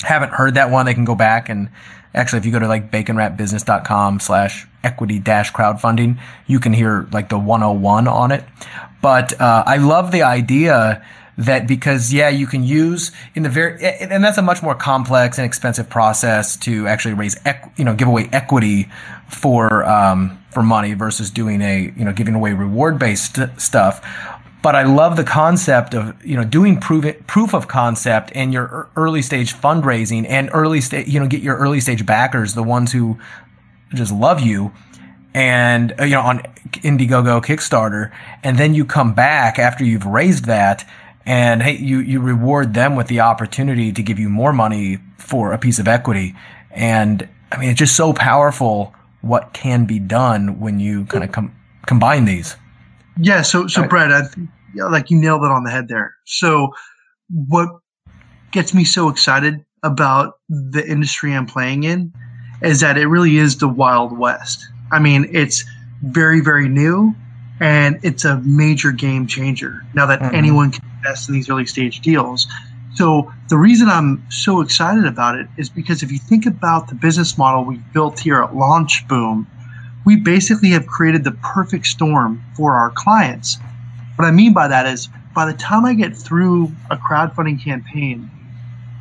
[0.00, 0.86] haven't heard that one.
[0.86, 1.68] They can go back and
[2.14, 7.28] Actually, if you go to like baconwrapbusiness.com slash equity dash crowdfunding, you can hear like
[7.28, 8.44] the 101 on it.
[9.00, 11.06] But uh, I love the idea
[11.40, 15.38] that because yeah you can use in the very and that's a much more complex
[15.38, 18.88] and expensive process to actually raise equ- you know give away equity
[19.28, 24.04] for um, for money versus doing a you know giving away reward based stuff.
[24.62, 28.88] But I love the concept of you know doing proof proof of concept and your
[28.94, 32.92] early stage fundraising and early stage you know get your early stage backers the ones
[32.92, 33.18] who
[33.94, 34.72] just love you
[35.32, 36.40] and uh, you know on
[36.72, 38.10] Indiegogo Kickstarter.
[38.42, 40.86] And then you come back after you've raised that
[41.26, 45.52] and hey you you reward them with the opportunity to give you more money for
[45.52, 46.34] a piece of equity
[46.70, 51.32] and I mean it's just so powerful what can be done when you kind of
[51.32, 51.54] com-
[51.86, 52.56] combine these.
[53.18, 53.42] Yeah.
[53.42, 53.86] So, so.
[53.86, 56.14] Brett, I think, like you nailed it on the head there.
[56.26, 56.72] So,
[57.46, 57.68] what
[58.52, 62.12] gets me so excited about the industry I'm playing in
[62.62, 64.66] is that it really is the Wild West.
[64.92, 65.64] I mean, it's
[66.02, 67.14] very, very new
[67.60, 70.34] and it's a major game changer now that mm-hmm.
[70.34, 72.46] anyone can invest in these early stage deals.
[72.94, 76.94] So the reason I'm so excited about it is because if you think about the
[76.94, 79.46] business model we built here at Launch Boom,
[80.04, 83.58] we basically have created the perfect storm for our clients.
[84.16, 88.30] What I mean by that is by the time I get through a crowdfunding campaign,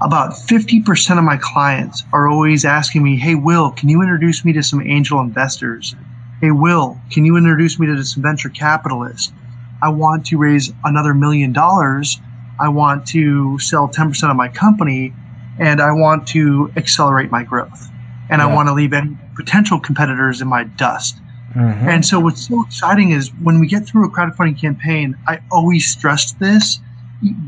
[0.01, 4.53] about 50% of my clients are always asking me, Hey, Will, can you introduce me
[4.53, 5.95] to some angel investors?
[6.39, 9.33] Hey, Will, can you introduce me to some venture capitalists?
[9.81, 12.19] I want to raise another million dollars.
[12.59, 15.13] I want to sell 10% of my company
[15.59, 17.89] and I want to accelerate my growth.
[18.29, 18.47] And yeah.
[18.47, 21.19] I want to leave any potential competitors in my dust.
[21.55, 21.89] Mm-hmm.
[21.89, 25.87] And so what's so exciting is when we get through a crowdfunding campaign, I always
[25.87, 26.79] stressed this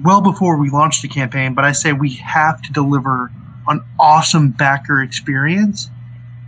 [0.04, 3.32] well before we launched the campaign, but I say we have to deliver
[3.68, 5.90] an awesome backer experience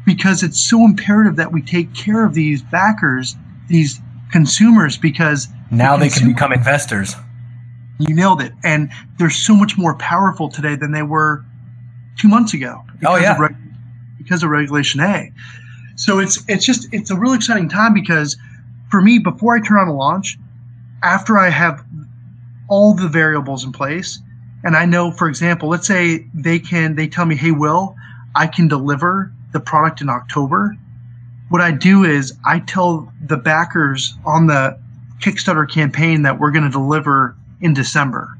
[0.05, 3.35] because it's so imperative that we take care of these backers,
[3.69, 3.99] these
[4.31, 7.15] consumers, because now they can become investors.
[7.99, 8.53] You nailed it.
[8.63, 11.43] And they're so much more powerful today than they were
[12.17, 12.83] two months ago.
[13.05, 13.33] Oh, yeah.
[13.33, 13.55] Of reg-
[14.17, 15.31] because of Regulation A.
[15.95, 18.37] So it's it's just it's a really exciting time because
[18.89, 20.37] for me, before I turn on a launch,
[21.03, 21.85] after I have
[22.67, 24.19] all the variables in place,
[24.63, 27.95] and I know, for example, let's say they can they tell me, hey Will,
[28.35, 30.75] I can deliver the product in October.
[31.49, 34.79] What I do is I tell the backers on the
[35.23, 38.37] Kickstarter campaign that we're going to deliver in December.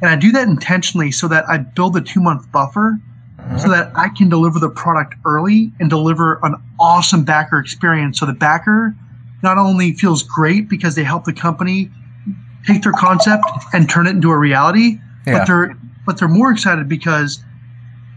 [0.00, 2.98] And I do that intentionally so that I build a two month buffer
[3.38, 3.58] mm-hmm.
[3.58, 8.18] so that I can deliver the product early and deliver an awesome backer experience.
[8.18, 8.94] So the backer
[9.42, 11.90] not only feels great because they help the company
[12.66, 15.38] take their concept and turn it into a reality, yeah.
[15.38, 17.42] but they're but they're more excited because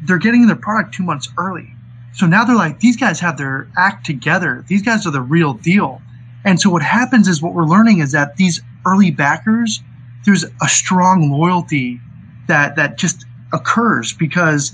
[0.03, 1.75] they're getting their product two months early.
[2.13, 4.63] So now they're like, these guys have their act together.
[4.67, 6.01] These guys are the real deal.
[6.43, 9.81] And so what happens is what we're learning is that these early backers,
[10.25, 11.99] there's a strong loyalty
[12.47, 14.71] that that just occurs because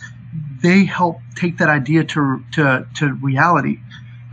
[0.61, 3.77] they help take that idea to to to reality.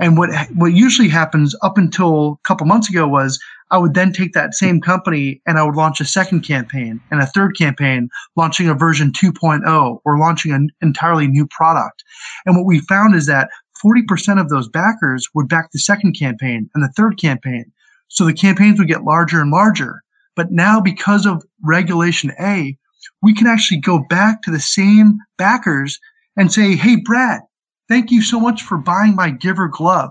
[0.01, 3.39] And what what usually happens up until a couple months ago was
[3.71, 7.21] I would then take that same company and I would launch a second campaign and
[7.21, 12.05] a third campaign, launching a version 2.0 or launching an entirely new product.
[12.47, 13.51] And what we found is that
[13.83, 17.71] 40% of those backers would back the second campaign and the third campaign.
[18.09, 20.03] So the campaigns would get larger and larger.
[20.37, 22.77] But now because of regulation A,
[23.23, 25.99] we can actually go back to the same backers
[26.37, 27.41] and say, Hey, Brad,
[27.89, 30.11] thank you so much for buying my Give'r glove.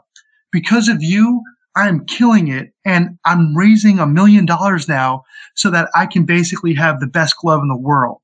[0.51, 1.41] Because of you,
[1.75, 5.23] I'm killing it and I'm raising a million dollars now
[5.55, 8.19] so that I can basically have the best glove in the world.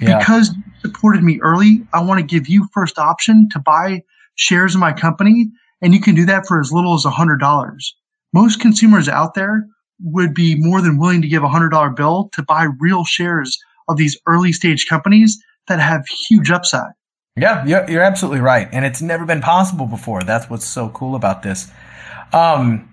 [0.00, 0.18] Yeah.
[0.18, 4.02] Because you supported me early, I want to give you first option to buy
[4.38, 5.46] shares in my company.
[5.82, 7.94] And you can do that for as little as a hundred dollars.
[8.32, 9.64] Most consumers out there
[10.00, 13.58] would be more than willing to give a hundred dollar bill to buy real shares
[13.88, 16.92] of these early stage companies that have huge upside.
[17.36, 18.68] Yeah, you're, you're absolutely right.
[18.72, 20.22] And it's never been possible before.
[20.22, 21.70] That's what's so cool about this.
[22.32, 22.92] Um,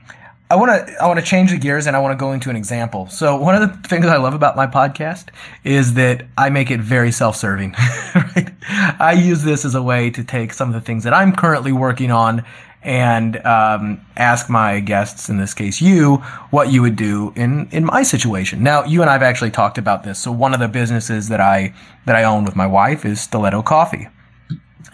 [0.55, 2.49] I want to I want to change the gears and I want to go into
[2.49, 3.09] an example.
[3.09, 5.25] So one of the things I love about my podcast
[5.65, 7.71] is that I make it very self-serving.
[8.15, 8.49] right?
[8.97, 11.73] I use this as a way to take some of the things that I'm currently
[11.73, 12.45] working on
[12.83, 16.17] and um, ask my guests, in this case you,
[16.51, 18.63] what you would do in in my situation.
[18.63, 20.19] Now, you and I've actually talked about this.
[20.19, 21.73] So one of the businesses that I
[22.05, 24.07] that I own with my wife is Stiletto Coffee,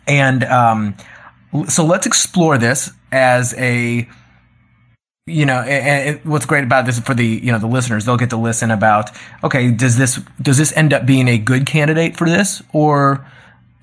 [0.08, 0.97] and um,
[1.67, 4.10] so let's explore this as a
[5.32, 8.30] you know, and, what's great about this for the you know the listeners, they'll get
[8.32, 9.12] to listen about
[9.44, 13.26] okay, does this does this end up being a good candidate for this or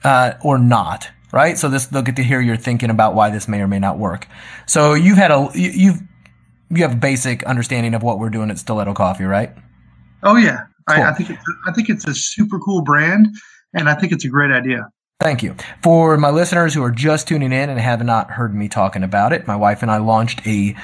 [0.05, 1.59] uh, or not, right?
[1.59, 3.99] So this they'll get to hear your thinking about why this may or may not
[3.99, 4.29] work.
[4.67, 6.01] So you've had a you've
[6.71, 9.53] you have a basic understanding of what we're doing at Stiletto Coffee, right?
[10.23, 11.03] Oh yeah, cool.
[11.03, 13.29] I, I think it's, I think it's a super cool brand,
[13.75, 14.89] and I think it's a great idea.
[15.21, 15.57] Thank you.
[15.83, 19.33] For my listeners who are just tuning in and have not heard me talking about
[19.33, 20.77] it, my wife and I launched a,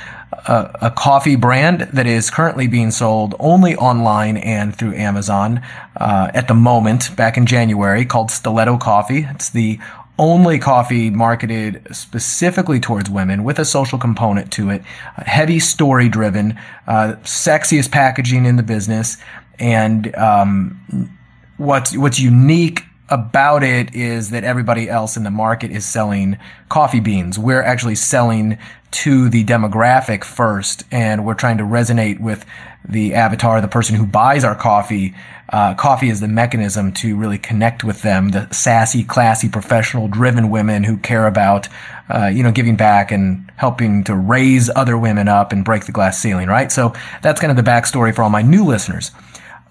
[0.48, 5.62] a, a coffee brand that is currently being sold only online and through Amazon
[5.98, 9.28] uh, at the moment back in January called Stiletto Coffee.
[9.30, 9.78] It's the
[10.18, 14.82] only coffee marketed specifically towards women with a social component to it,
[15.14, 19.16] heavy story driven, uh, sexiest packaging in the business,
[19.60, 21.16] and um,
[21.56, 26.38] what's what's unique about it is that everybody else in the market is selling
[26.68, 27.38] coffee beans.
[27.38, 28.58] We're actually selling
[28.92, 32.46] to the demographic first, and we're trying to resonate with
[32.88, 35.14] the avatar, the person who buys our coffee.
[35.48, 40.48] Uh, coffee is the mechanism to really connect with them, the sassy, classy, professional, driven
[40.48, 41.68] women who care about,
[42.08, 45.92] uh, you know, giving back and helping to raise other women up and break the
[45.92, 46.70] glass ceiling, right?
[46.70, 49.10] So that's kind of the backstory for all my new listeners.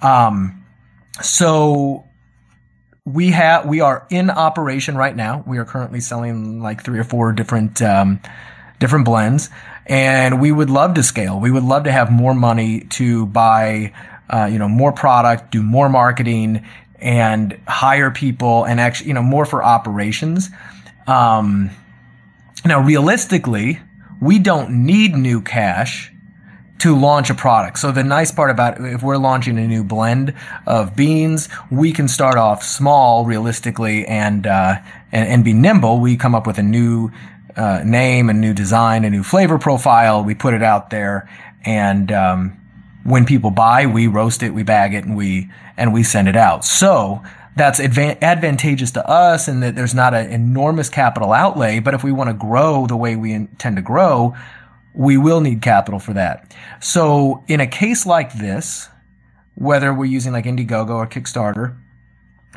[0.01, 0.63] Um,
[1.21, 2.05] so
[3.05, 5.43] we have we are in operation right now.
[5.45, 8.21] We are currently selling like three or four different um,
[8.79, 9.49] different blends,
[9.85, 11.39] and we would love to scale.
[11.39, 13.93] We would love to have more money to buy,
[14.29, 16.65] uh, you know, more product, do more marketing,
[16.97, 20.49] and hire people, and actually, you know, more for operations.
[21.05, 21.71] Um,
[22.63, 23.81] now, realistically,
[24.21, 26.12] we don't need new cash
[26.79, 27.79] to launch a product.
[27.79, 30.33] So the nice part about if we're launching a new blend
[30.67, 34.75] of beans, we can start off small, realistically, and uh,
[35.11, 35.99] and, and, be nimble.
[35.99, 37.11] We come up with a new
[37.55, 40.23] uh, name, a new design, a new flavor profile.
[40.23, 41.29] We put it out there,
[41.63, 42.59] and um,
[43.03, 46.35] when people buy, we roast it, we bag it, and we and we send it
[46.35, 46.65] out.
[46.65, 47.23] So
[47.55, 51.79] that's advan- advantageous to us and that there's not an enormous capital outlay.
[51.79, 54.35] But if we want to grow the way we intend to grow,
[54.93, 56.53] we will need capital for that.
[56.79, 58.89] So in a case like this,
[59.55, 61.77] whether we're using like Indiegogo or Kickstarter,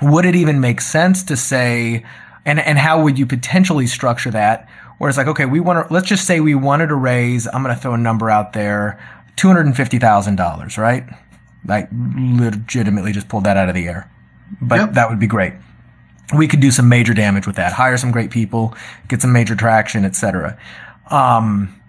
[0.03, 2.05] would it even make sense to say,
[2.45, 4.68] and, and how would you potentially structure that?
[4.99, 7.62] Where it's like, okay, we want to, let's just say we wanted to raise, I'm
[7.62, 8.99] going to throw a number out there,
[9.37, 11.05] $250,000, right?
[11.66, 14.11] Like legitimately just pulled that out of the air.
[14.61, 14.93] But yep.
[14.93, 15.55] that would be great.
[16.37, 18.74] We could do some major damage with that, hire some great people,
[19.09, 20.59] get some major traction, etc.
[21.11, 21.80] Um,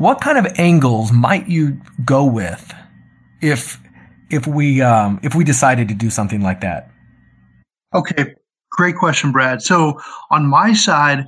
[0.00, 2.72] what kind of angles might you go with
[3.42, 3.78] if
[4.30, 6.90] if we um, if we decided to do something like that?
[7.94, 8.34] Okay,
[8.70, 9.60] great question, Brad.
[9.60, 11.26] So on my side,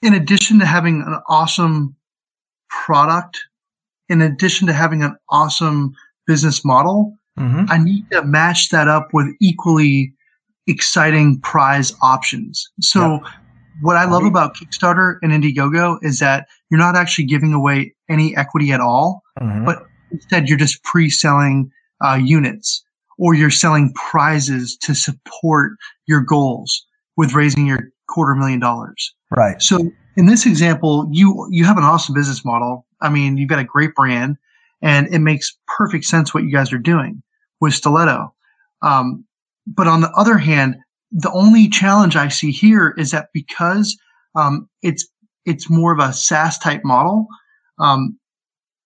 [0.00, 1.94] in addition to having an awesome
[2.70, 3.38] product,
[4.08, 5.92] in addition to having an awesome
[6.26, 7.66] business model, mm-hmm.
[7.68, 10.14] I need to match that up with equally
[10.66, 12.66] exciting prize options.
[12.80, 13.20] So
[13.82, 18.36] what I love about Kickstarter and Indiegogo is that you're not actually giving away any
[18.36, 19.64] equity at all, mm-hmm.
[19.64, 21.70] but instead you're just pre-selling
[22.04, 22.82] uh, units
[23.16, 25.74] or you're selling prizes to support
[26.06, 26.84] your goals
[27.16, 29.14] with raising your quarter million dollars.
[29.30, 29.62] Right.
[29.62, 32.84] So in this example, you you have an awesome business model.
[33.00, 34.36] I mean, you've got a great brand,
[34.82, 37.22] and it makes perfect sense what you guys are doing
[37.60, 38.34] with Stiletto.
[38.82, 39.24] Um,
[39.64, 40.74] but on the other hand,
[41.12, 43.96] the only challenge I see here is that because
[44.34, 45.06] um, it's
[45.46, 47.26] it's more of a SaaS type model,
[47.78, 48.18] um,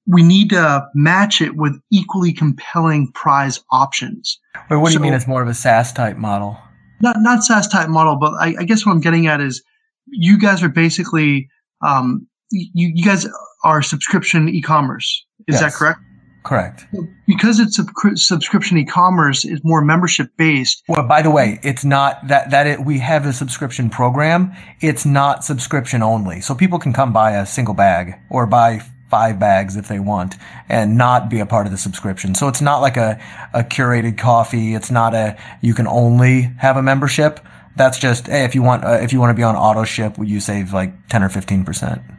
[0.06, 4.40] we need to match it with equally compelling prize options.
[4.70, 6.56] Wait, what do so, you mean it's more of a SaaS type model?
[7.00, 9.62] Not not SaaS type model, but I, I guess what I'm getting at is
[10.06, 11.48] you guys are basically
[11.86, 13.26] um, you you guys
[13.64, 15.26] are subscription e-commerce.
[15.46, 15.60] Is yes.
[15.60, 16.00] that correct?
[16.48, 16.86] Correct.
[17.26, 17.84] Because it's a
[18.16, 20.82] subscription e-commerce, it's more membership based.
[20.88, 24.54] Well, by the way, it's not that that it, we have a subscription program.
[24.80, 28.80] It's not subscription only, so people can come buy a single bag or buy
[29.10, 30.36] five bags if they want
[30.70, 32.34] and not be a part of the subscription.
[32.34, 33.20] So it's not like a,
[33.52, 34.74] a curated coffee.
[34.74, 37.40] It's not a, you can only have a membership.
[37.76, 40.16] That's just, hey, if you want, uh, if you want to be on auto ship,
[40.18, 42.17] you save like 10 or 15%.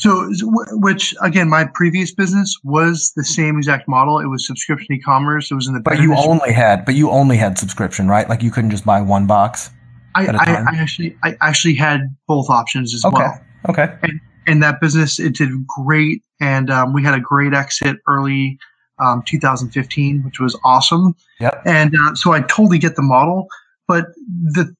[0.00, 0.30] So,
[0.72, 4.18] which again, my previous business was the same exact model.
[4.18, 5.50] It was subscription e-commerce.
[5.50, 5.80] It was in the.
[5.80, 8.26] But you only had, but you only had subscription, right?
[8.26, 9.68] Like you couldn't just buy one box.
[10.14, 13.14] I, I, I, actually, I actually had both options as okay.
[13.14, 13.40] well.
[13.68, 13.94] Okay.
[14.02, 18.58] And and that business it did great, and um, we had a great exit early,
[19.00, 21.14] um, 2015, which was awesome.
[21.40, 21.62] Yep.
[21.66, 23.48] And uh, so I totally get the model,
[23.86, 24.06] but
[24.54, 24.74] the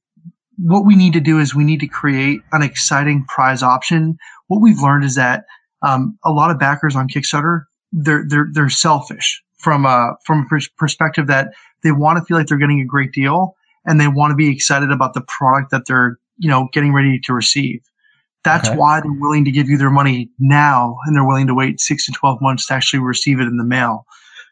[0.62, 4.61] what we need to do is we need to create an exciting prize option what
[4.61, 5.44] we've learned is that
[5.82, 10.61] um, a lot of backers on Kickstarter they're they're they're selfish from a from a
[10.76, 11.52] perspective that
[11.82, 13.54] they want to feel like they're getting a great deal
[13.86, 17.18] and they want to be excited about the product that they're you know getting ready
[17.20, 17.80] to receive.
[18.42, 18.76] That's okay.
[18.76, 22.06] why they're willing to give you their money now and they're willing to wait six
[22.06, 24.04] to twelve months to actually receive it in the mail.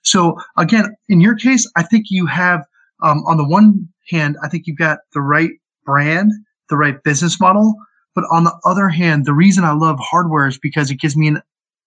[0.03, 2.65] So again, in your case, I think you have
[3.03, 5.51] um, on the one hand, I think you've got the right
[5.89, 6.31] brand,
[6.69, 7.75] the right business model,
[8.15, 11.29] but on the other hand, the reason I love hardware is because it gives me
[11.29, 11.41] an,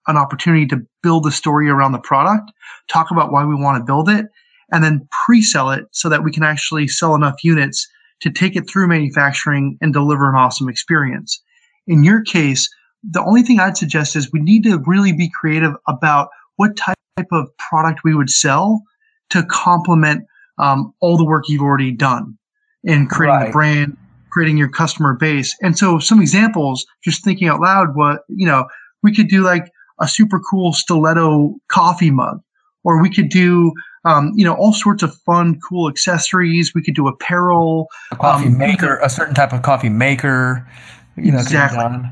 [0.08, 2.52] an opportunity to build a story around the product,
[2.88, 4.26] talk about why we want to build it,
[4.72, 7.88] and then pre-sell it so that we can actually sell enough units
[8.22, 11.40] to take it through manufacturing and deliver an awesome experience.
[11.86, 12.68] In your case,
[13.04, 16.98] the only thing I'd suggest is we need to really be creative about what type
[17.32, 18.82] of product we would sell
[19.30, 20.26] to complement
[20.58, 22.38] um, all the work you've already done
[22.84, 23.46] in creating right.
[23.48, 23.98] the brand,
[24.32, 25.56] creating your customer base.
[25.62, 28.68] And so some examples, just thinking out loud, what, you know,
[29.04, 32.42] we could do like a super cool stiletto coffee mug,
[32.84, 33.74] or we could do,
[34.06, 36.74] um, you know, all sorts of fun, cool accessories.
[36.74, 40.68] We could do apparel, a coffee um, maker, a certain type of coffee maker,
[41.16, 42.10] you know, exactly.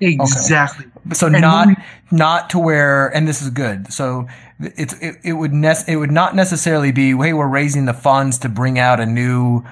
[0.00, 0.86] Exactly.
[0.86, 1.14] Okay.
[1.14, 1.76] So and not we,
[2.10, 3.92] not to where, and this is good.
[3.92, 4.26] So
[4.60, 8.38] it's it, it would ne- it would not necessarily be hey we're raising the funds
[8.38, 9.64] to bring out a new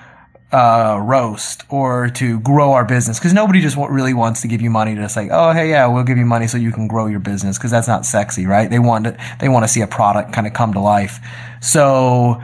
[0.53, 3.19] uh, roast or to grow our business.
[3.19, 6.05] Because nobody just really wants to give you money to say oh hey yeah we'll
[6.05, 8.71] give you money so you can grow your business because that's not sexy right?
[8.71, 11.19] They want to they want to see a product kind of come to life.
[11.61, 12.41] So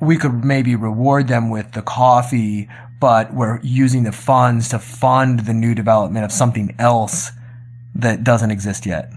[0.00, 2.68] we could maybe reward them with the coffee
[3.00, 7.32] but we're using the funds to fund the new development of something else
[7.96, 9.10] that doesn't exist yet.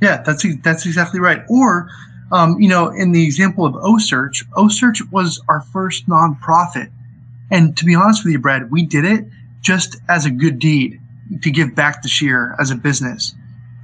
[0.00, 1.42] Yeah that's that's exactly right.
[1.48, 1.90] Or
[2.32, 6.90] um, you know, in the example of OCEARCH, OCEARCH was our first nonprofit.
[7.50, 9.26] And to be honest with you, Brad, we did it
[9.60, 10.98] just as a good deed
[11.42, 13.34] to give back this year as a business.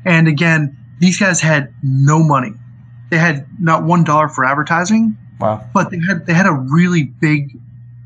[0.04, 2.54] And again, these guys had no money.
[3.10, 5.16] They had not one dollar for advertising.
[5.38, 5.64] Wow.
[5.72, 7.58] But they had they had a really big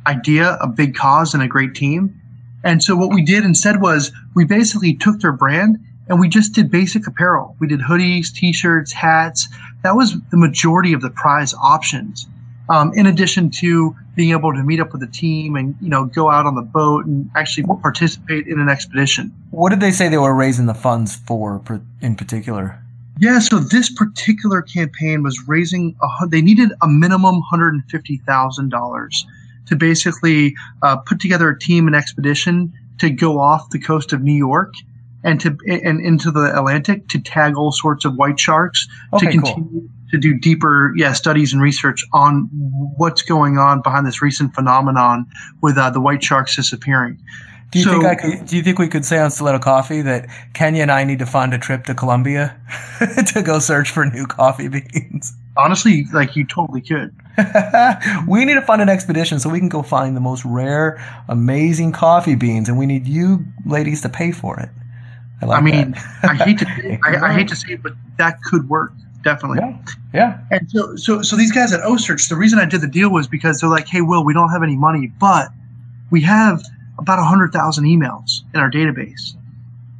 [0.07, 2.20] idea, a big cause, and a great team.
[2.64, 5.78] And so what we did instead was we basically took their brand
[6.09, 7.57] and we just did basic apparel.
[7.59, 9.49] We did hoodies, t-shirts, hats.
[9.83, 12.26] That was the majority of the prize options.
[12.68, 16.05] Um, in addition to being able to meet up with the team and you know
[16.05, 19.33] go out on the boat and actually participate in an expedition.
[19.51, 21.61] What did they say they were raising the funds for,
[22.01, 22.78] in particular?
[23.18, 28.18] Yeah, so this particular campaign was raising a, they needed a minimum hundred and fifty
[28.18, 29.26] thousand dollars
[29.66, 34.22] to basically uh, put together a team and expedition to go off the coast of
[34.22, 34.74] New York
[35.25, 39.33] and to and into the Atlantic to tag all sorts of white sharks okay, to
[39.33, 39.89] continue cool.
[40.11, 42.49] to do deeper yeah studies and research on
[42.97, 45.27] what's going on behind this recent phenomenon
[45.61, 47.18] with uh, the white sharks disappearing.
[47.73, 50.03] Do you so, think I could, do you think we could say on Stiletto Coffee
[50.03, 52.55] that Kenya and I need to fund a trip to Colombia
[53.29, 55.33] to go search for new coffee beans?
[55.57, 57.14] Honestly, like you totally could.
[58.29, 61.93] we need to fund an expedition so we can go find the most rare, amazing
[61.93, 64.68] coffee beans, and we need you ladies to pay for it.
[65.43, 68.43] I, like I mean, I hate to I, I, hate to say it, but that
[68.43, 69.59] could work definitely.
[69.61, 69.78] Yeah.
[70.14, 70.38] yeah.
[70.51, 73.26] And so so so these guys at OCEARCH, the reason I did the deal was
[73.26, 75.49] because they're like, hey, Will, we don't have any money, but
[76.11, 76.62] we have
[76.99, 79.34] about a hundred thousand emails in our database.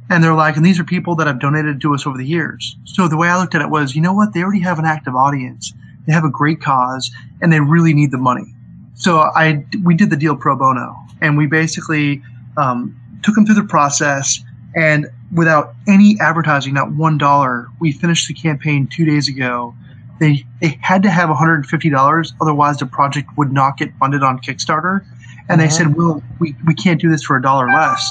[0.09, 2.75] And they're like, and these are people that have donated to us over the years.
[2.85, 4.33] So the way I looked at it was, you know what?
[4.33, 5.73] They already have an active audience.
[6.05, 7.09] They have a great cause,
[7.41, 8.53] and they really need the money.
[8.95, 12.21] So I we did the deal pro bono, and we basically
[12.57, 14.43] um, took them through the process
[14.75, 19.75] and without any advertising, not one dollar, we finished the campaign two days ago.
[20.19, 25.05] They they had to have $150, otherwise the project would not get funded on Kickstarter.
[25.49, 28.09] And they said, "Well, we, we can't do this for a dollar less."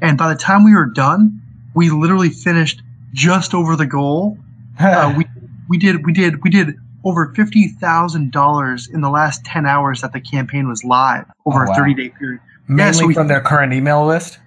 [0.00, 1.40] And by the time we were done,
[1.74, 2.82] we literally finished
[3.12, 4.38] just over the goal.
[4.80, 5.26] uh, we
[5.68, 10.00] we did we did we did over fifty thousand dollars in the last ten hours
[10.02, 11.72] that the campaign was live over oh, wow.
[11.72, 12.40] a thirty day period.
[12.68, 14.38] Mainly yeah, so we, from their current email list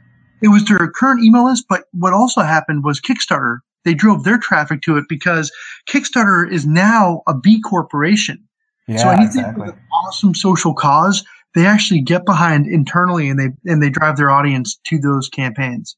[0.41, 3.59] it was their current email list, but what also happened was Kickstarter.
[3.83, 5.51] They drove their traffic to it because
[5.89, 8.43] Kickstarter is now a B corporation.
[8.87, 9.65] Yeah, so anything exactly.
[9.67, 11.23] with an awesome social cause,
[11.53, 15.95] they actually get behind internally and they and they drive their audience to those campaigns.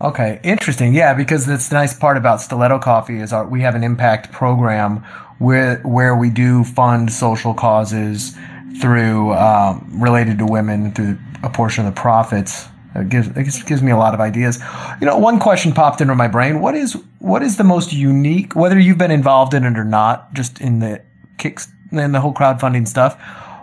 [0.00, 0.92] Okay, interesting.
[0.92, 4.32] Yeah, because that's the nice part about Stiletto Coffee is our we have an impact
[4.32, 5.04] program
[5.38, 8.36] where where we do fund social causes
[8.80, 13.82] through um, related to women through a portion of the profits it gives it gives
[13.82, 14.58] me a lot of ideas.
[15.00, 16.60] You know, one question popped into my brain.
[16.60, 20.32] What is what is the most unique, whether you've been involved in it or not,
[20.32, 21.02] just in the
[21.38, 23.20] kicks and the whole crowdfunding stuff?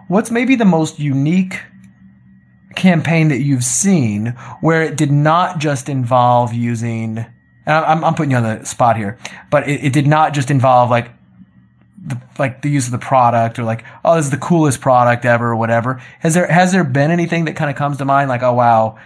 [0.07, 1.61] What's maybe the most unique
[2.75, 4.27] campaign that you've seen
[4.59, 7.25] where it did not just involve using?
[7.65, 9.17] I'm, I'm putting you on the spot here,
[9.49, 11.09] but it, it did not just involve like
[12.03, 15.23] the, like the use of the product or like oh this is the coolest product
[15.23, 18.27] ever or whatever has there has there been anything that kind of comes to mind
[18.27, 18.97] like oh wow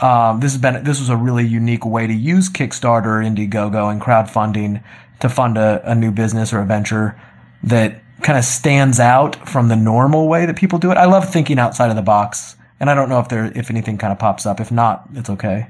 [0.00, 4.00] um, this has been this was a really unique way to use Kickstarter, Indiegogo, and
[4.00, 4.82] crowdfunding
[5.20, 7.20] to fund a, a new business or a venture
[7.62, 10.96] that kind of stands out from the normal way that people do it.
[10.96, 13.98] I love thinking outside of the box, and I don't know if there if anything
[13.98, 14.60] kind of pops up.
[14.60, 15.68] If not, it's okay.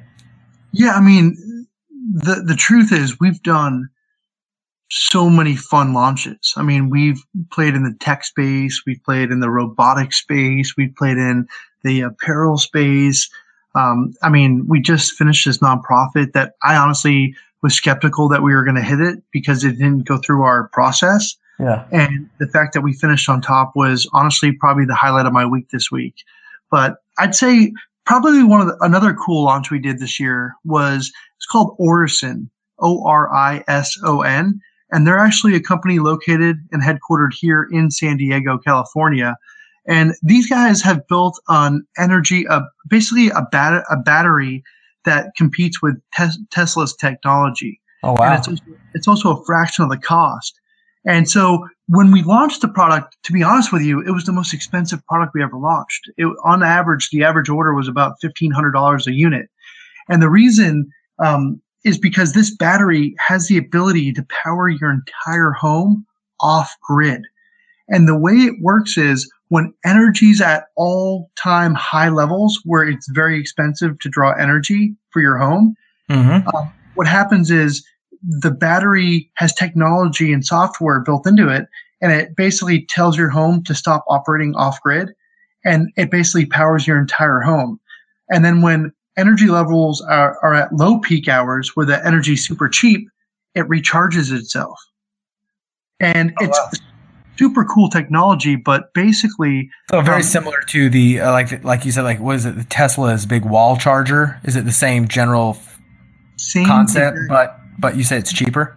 [0.72, 1.66] Yeah, I mean,
[2.12, 3.88] the the truth is we've done
[4.90, 6.52] so many fun launches.
[6.56, 10.94] I mean, we've played in the tech space, we've played in the robotic space, we've
[10.96, 11.46] played in
[11.84, 13.30] the apparel space.
[13.74, 18.54] Um, I mean, we just finished this nonprofit that I honestly was skeptical that we
[18.54, 21.36] were going to hit it because it didn't go through our process.
[21.58, 21.84] Yeah.
[21.92, 25.44] And the fact that we finished on top was honestly probably the highlight of my
[25.44, 26.14] week this week.
[26.70, 27.72] But I'd say
[28.06, 32.48] probably one of the, another cool launch we did this year was it's called Orison,
[32.78, 34.60] O R I S O N,
[34.90, 39.36] and they're actually a company located and headquartered here in San Diego, California.
[39.90, 44.62] And these guys have built an energy, uh, basically a, bat- a battery
[45.04, 47.80] that competes with tes- Tesla's technology.
[48.02, 48.30] Oh wow!
[48.30, 48.64] And it's also,
[48.94, 50.58] it's also a fraction of the cost.
[51.04, 54.32] And so when we launched the product, to be honest with you, it was the
[54.32, 56.08] most expensive product we ever launched.
[56.16, 59.48] It, on average, the average order was about fifteen hundred dollars a unit,
[60.08, 60.88] and the reason
[61.18, 66.06] um, is because this battery has the ability to power your entire home
[66.40, 67.22] off grid.
[67.88, 73.08] And the way it works is when energy's at all time high levels where it's
[73.10, 75.74] very expensive to draw energy for your home,
[76.08, 76.48] mm-hmm.
[76.48, 77.84] uh, what happens is
[78.22, 81.66] the battery has technology and software built into it,
[82.00, 85.10] and it basically tells your home to stop operating off grid,
[85.64, 87.80] and it basically powers your entire home.
[88.28, 92.46] And then when energy levels are, are at low peak hours where the energy is
[92.46, 93.08] super cheap,
[93.56, 94.78] it recharges itself.
[95.98, 96.89] And oh, it's wow.
[97.40, 101.90] Super cool technology, but basically, so very um, similar to the uh, like like you
[101.92, 102.54] said, like what is it?
[102.54, 104.38] The Tesla's big wall charger.
[104.44, 105.56] Is it the same general
[106.36, 108.76] same concept, but but you say it's cheaper?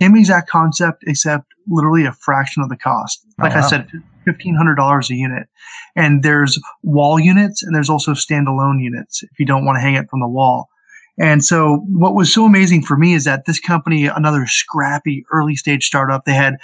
[0.00, 3.22] Same exact concept, except literally a fraction of the cost.
[3.38, 3.66] Like oh, wow.
[3.66, 3.88] I said,
[4.24, 5.46] fifteen hundred dollars a unit.
[5.94, 9.96] And there's wall units and there's also standalone units if you don't want to hang
[9.96, 10.70] it from the wall.
[11.18, 15.54] And so what was so amazing for me is that this company, another scrappy early
[15.54, 16.56] stage startup, they had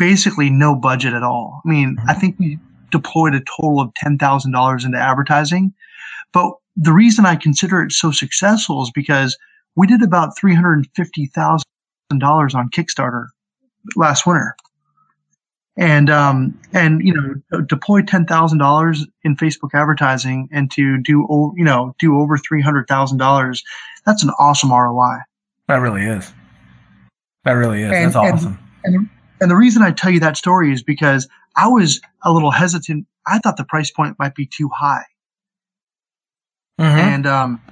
[0.00, 1.60] basically no budget at all.
[1.64, 1.96] I mean.
[2.08, 2.58] I think we
[2.90, 5.72] deployed a total of $10,000 into advertising.
[6.32, 9.38] But the reason I consider it so successful is because
[9.76, 11.62] we did about $350,000
[12.12, 13.26] on Kickstarter
[13.96, 14.56] last winter
[15.76, 21.26] and um, and you know deploy ten thousand dollars in Facebook advertising and to do
[21.56, 23.62] you know do over three hundred thousand dollars,
[24.04, 25.18] that's an awesome ROI.
[25.68, 26.32] That really is.
[27.44, 27.92] That really is.
[27.92, 28.58] And, that's awesome.
[28.84, 29.08] And, and,
[29.40, 33.06] and the reason I tell you that story is because I was a little hesitant.
[33.26, 35.04] I thought the price point might be too high,
[36.80, 36.98] mm-hmm.
[36.98, 37.62] and um,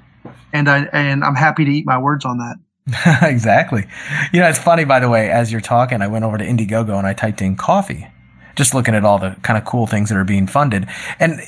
[0.53, 2.57] and I and I'm happy to eat my words on that.
[3.23, 3.87] exactly.
[4.33, 6.97] You know, it's funny, by the way, as you're talking, I went over to Indiegogo
[6.97, 8.09] and I typed in coffee,
[8.57, 10.89] just looking at all the kind of cool things that are being funded.
[11.21, 11.41] And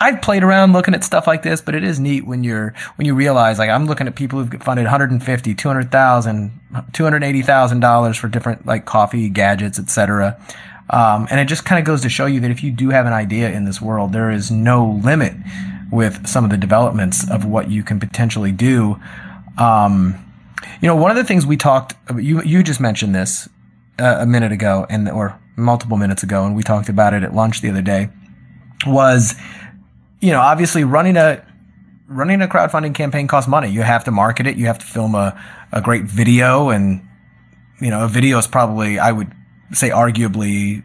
[0.00, 3.06] I've played around looking at stuff like this, but it is neat when you're, when
[3.06, 6.60] you realize, like, I'm looking at people who've funded 150, 200,000,
[6.92, 10.40] 280,000 dollars for different, like, coffee gadgets, etc.
[10.90, 13.06] Um, and it just kind of goes to show you that if you do have
[13.06, 15.34] an idea in this world, there is no limit
[15.90, 19.00] with some of the developments of what you can potentially do.
[19.58, 20.14] Um,
[20.80, 23.48] you know, one of the things we talked, you you just mentioned this
[23.98, 27.34] uh, a minute ago, and or multiple minutes ago, and we talked about it at
[27.34, 28.08] lunch the other day.
[28.86, 29.34] Was,
[30.20, 31.44] you know, obviously running a
[32.06, 33.68] running a crowdfunding campaign costs money.
[33.68, 34.56] You have to market it.
[34.56, 35.40] You have to film a
[35.72, 37.06] a great video, and
[37.80, 39.32] you know, a video is probably I would
[39.72, 40.82] say arguably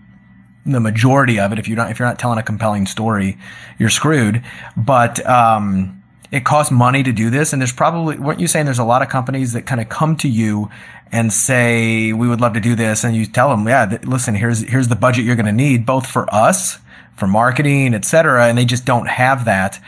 [0.66, 1.60] the majority of it.
[1.60, 3.38] If you're not if you're not telling a compelling story,
[3.80, 4.44] you're screwed.
[4.78, 6.04] But um,
[6.34, 7.54] it costs money to do this.
[7.54, 10.16] And there's probably, weren't you saying there's a lot of companies that kind of come
[10.18, 10.68] to you
[11.12, 13.04] and say, we would love to do this.
[13.04, 15.86] And you tell them, yeah, th- listen, here's, here's the budget you're going to need
[15.86, 16.80] both for us,
[17.16, 18.48] for marketing, et cetera.
[18.48, 19.80] And they just don't have that.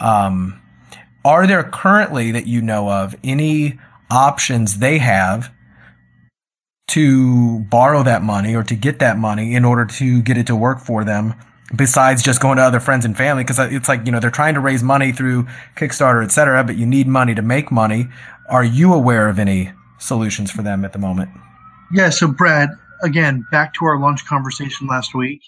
[0.00, 0.60] Um,
[1.24, 3.78] are there currently that you know of any
[4.10, 5.52] options they have
[6.88, 10.56] to borrow that money or to get that money in order to get it to
[10.56, 11.34] work for them
[11.74, 14.54] besides just going to other friends and family because it's like you know they're trying
[14.54, 18.06] to raise money through kickstarter etc but you need money to make money
[18.50, 21.30] are you aware of any solutions for them at the moment
[21.92, 22.68] yeah so brad
[23.02, 25.40] again back to our lunch conversation last week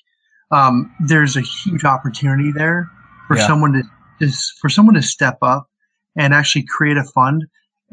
[0.51, 2.91] um, there's a huge opportunity there
[3.27, 3.47] for yeah.
[3.47, 3.83] someone to
[4.21, 5.69] just for someone to step up
[6.17, 7.45] and actually create a fund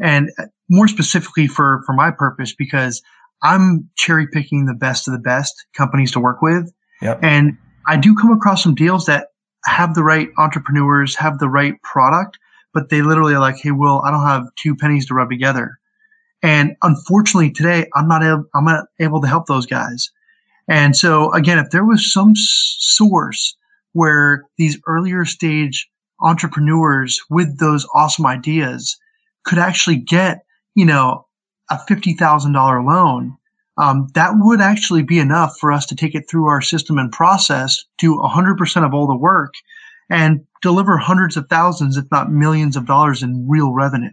[0.02, 0.30] and
[0.70, 3.02] more specifically for for my purpose because
[3.42, 6.72] i'm cherry picking the best of the best companies to work with
[7.02, 7.20] yep.
[7.24, 9.28] and I do come across some deals that
[9.66, 12.38] have the right entrepreneurs, have the right product,
[12.74, 15.78] but they literally are like, Hey, Will, I don't have two pennies to rub together.
[16.44, 20.10] And unfortunately today, I'm not able, I'm not able to help those guys.
[20.68, 23.56] And so again, if there was some source
[23.94, 25.90] where these earlier stage
[26.22, 28.98] entrepreneurs with those awesome ideas
[29.44, 30.46] could actually get,
[30.76, 31.26] you know,
[31.70, 33.38] a $50,000 loan
[33.78, 37.12] um, that would actually be enough for us to take it through our system and
[37.12, 39.54] process, do 100% of all the work,
[40.10, 44.12] and deliver hundreds of thousands, if not millions of dollars in real revenue.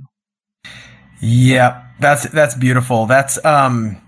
[1.21, 3.07] Yeah, that's that's beautiful.
[3.07, 4.01] That's um,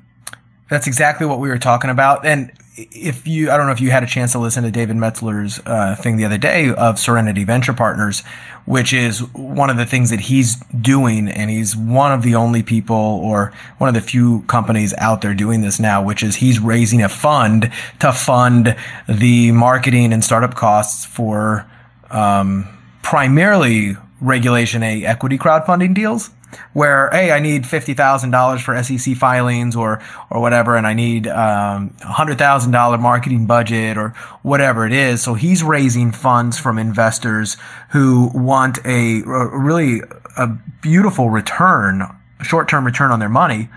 [0.71, 2.25] that's exactly what we were talking about.
[2.25, 4.97] And if you, I don't know if you had a chance to listen to David
[4.97, 8.21] Metzler's uh, thing the other day of Serenity Venture Partners,
[8.65, 11.29] which is one of the things that he's doing.
[11.29, 15.35] And he's one of the only people or one of the few companies out there
[15.35, 18.77] doing this now, which is he's raising a fund to fund
[19.09, 21.69] the marketing and startup costs for,
[22.11, 22.69] um,
[23.03, 26.31] primarily Regulation A equity crowdfunding deals
[26.73, 31.91] where, hey, I need $50,000 for SEC filings or, or whatever, and I need, um,
[32.01, 34.11] $100,000 marketing budget or
[34.43, 35.23] whatever it is.
[35.23, 37.57] So he's raising funds from investors
[37.91, 40.03] who want a, a really
[40.37, 40.49] a
[40.81, 42.03] beautiful return,
[42.43, 43.69] short-term return on their money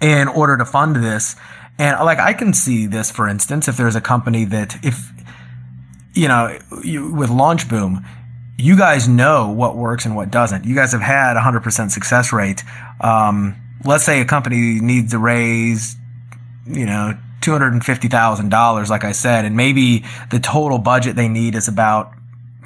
[0.00, 1.36] in order to fund this.
[1.78, 5.10] And like, I can see this, for instance, if there's a company that if,
[6.14, 8.04] you know, you, with LaunchBoom,
[8.58, 10.64] you guys know what works and what doesn't.
[10.64, 12.62] You guys have had 100% success rate.
[13.00, 15.96] Um, let's say a company needs to raise,
[16.66, 22.12] you know, $250,000, like I said, and maybe the total budget they need is about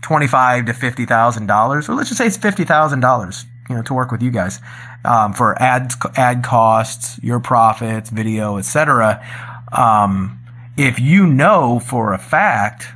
[0.03, 4.31] twenty-five to $50,000, or let's just say it's $50,000, you know, to work with you
[4.31, 4.61] guys,
[5.05, 9.25] um, for ad, ad costs, your profits, video, etc.
[9.73, 10.39] Um,
[10.77, 12.87] if you know for a fact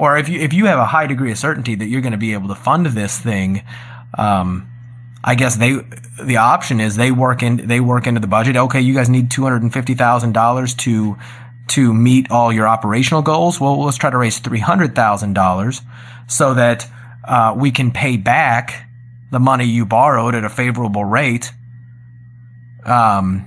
[0.00, 2.18] or if you if you have a high degree of certainty that you're going to
[2.18, 3.62] be able to fund this thing,
[4.16, 4.66] um,
[5.22, 5.76] I guess they
[6.24, 8.56] the option is they work in they work into the budget.
[8.56, 11.18] Okay, you guys need two hundred and fifty thousand dollars to
[11.68, 13.60] to meet all your operational goals.
[13.60, 15.82] Well, let's try to raise three hundred thousand dollars
[16.26, 16.90] so that
[17.22, 18.88] uh, we can pay back
[19.30, 21.52] the money you borrowed at a favorable rate
[22.86, 23.46] um,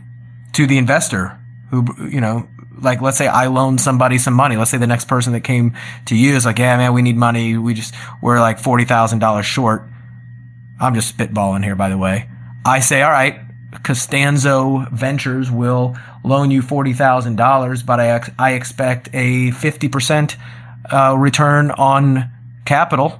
[0.53, 1.39] to the investor
[1.71, 2.47] who you know
[2.84, 4.57] like let's say I loan somebody some money.
[4.57, 5.75] Let's say the next person that came
[6.05, 7.57] to you is like, yeah, man, we need money.
[7.57, 9.88] We just we're like forty thousand dollars short.
[10.79, 12.29] I'm just spitballing here, by the way.
[12.65, 13.39] I say, all right,
[13.84, 19.88] Costanzo Ventures will loan you forty thousand dollars, but I ex- I expect a fifty
[19.88, 20.38] percent
[20.91, 22.29] uh, return on
[22.65, 23.19] capital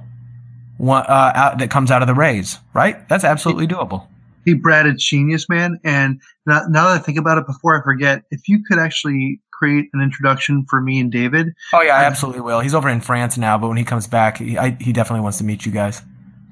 [0.80, 2.58] uh, out, that comes out of the raise.
[2.72, 3.08] Right?
[3.08, 4.06] That's absolutely doable.
[4.44, 5.80] He Brad, it's genius, man.
[5.84, 9.40] And now, now that I think about it, before I forget, if you could actually
[9.58, 11.54] create an introduction for me and David.
[11.72, 12.60] Oh yeah, I um, absolutely will.
[12.60, 15.38] He's over in France now, but when he comes back, he, I, he definitely wants
[15.38, 16.02] to meet you guys.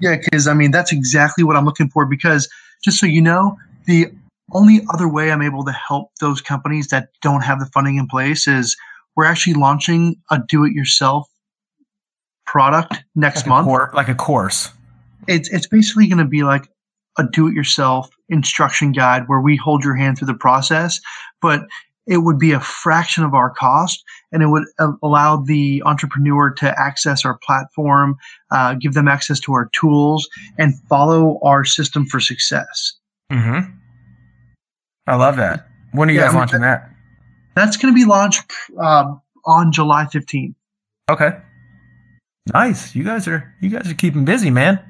[0.00, 2.07] Yeah, because I mean that's exactly what I'm looking for.
[2.07, 2.48] Because
[2.84, 4.09] just so you know, the
[4.53, 8.07] only other way I'm able to help those companies that don't have the funding in
[8.07, 8.76] place is
[9.16, 11.28] we're actually launching a do-it-yourself
[12.46, 14.70] product next like month, cor- like a course.
[15.28, 16.68] It's it's basically going to be like
[17.18, 21.00] a do-it-yourself instruction guide where we hold your hand through the process,
[21.40, 21.66] but
[22.07, 24.64] it would be a fraction of our cost and it would
[25.03, 28.16] allow the entrepreneur to access our platform,
[28.50, 30.28] uh, give them access to our tools,
[30.59, 32.94] and follow our system for success.
[33.30, 33.70] Mm-hmm.
[35.07, 35.68] I love that.
[35.92, 36.90] When are you yeah, guys launching that?
[37.55, 40.55] That's going to be launched um, on July 15th.
[41.11, 41.36] Okay.
[42.53, 42.94] Nice.
[42.94, 44.80] You guys are you guys are keeping busy, man.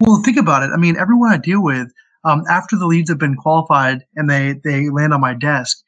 [0.00, 0.70] Well, think about it.
[0.72, 1.88] I mean, everyone I deal with,
[2.24, 5.82] um, after the leads have been qualified and they they land on my desk,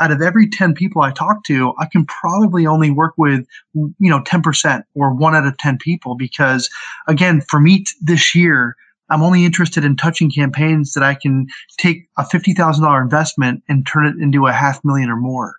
[0.00, 3.94] out of every 10 people I talk to, I can probably only work with, you
[4.00, 6.68] know, 10% or one out of 10 people because
[7.06, 8.76] again, for me t- this year,
[9.10, 14.06] I'm only interested in touching campaigns that I can take a $50,000 investment and turn
[14.06, 15.56] it into a half million or more.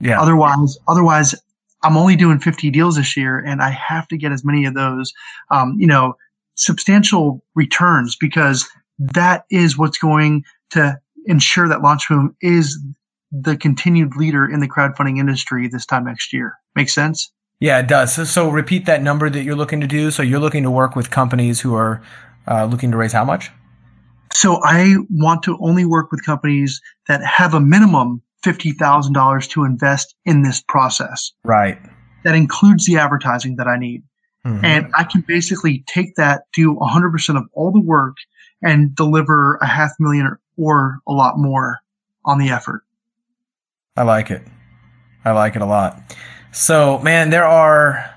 [0.00, 0.20] Yeah.
[0.20, 1.34] Otherwise, otherwise,
[1.82, 4.74] I'm only doing 50 deals this year and I have to get as many of
[4.74, 5.12] those,
[5.50, 6.16] um, you know,
[6.54, 8.66] substantial returns because
[8.98, 12.78] that is what's going to ensure that LaunchBoom is
[13.42, 16.54] the continued leader in the crowdfunding industry this time next year.
[16.76, 17.30] Make sense?
[17.60, 18.14] Yeah, it does.
[18.14, 20.10] So, so repeat that number that you're looking to do.
[20.10, 22.02] So you're looking to work with companies who are
[22.46, 23.50] uh, looking to raise how much?
[24.32, 30.14] So I want to only work with companies that have a minimum $50,000 to invest
[30.24, 31.32] in this process.
[31.44, 31.78] Right.
[32.24, 34.02] That includes the advertising that I need.
[34.44, 34.64] Mm-hmm.
[34.64, 38.16] And I can basically take that, do 100% of all the work
[38.62, 41.78] and deliver a half million or, or a lot more
[42.24, 42.82] on the effort.
[43.96, 44.42] I like it.
[45.24, 46.00] I like it a lot.
[46.50, 48.10] So, man, there are.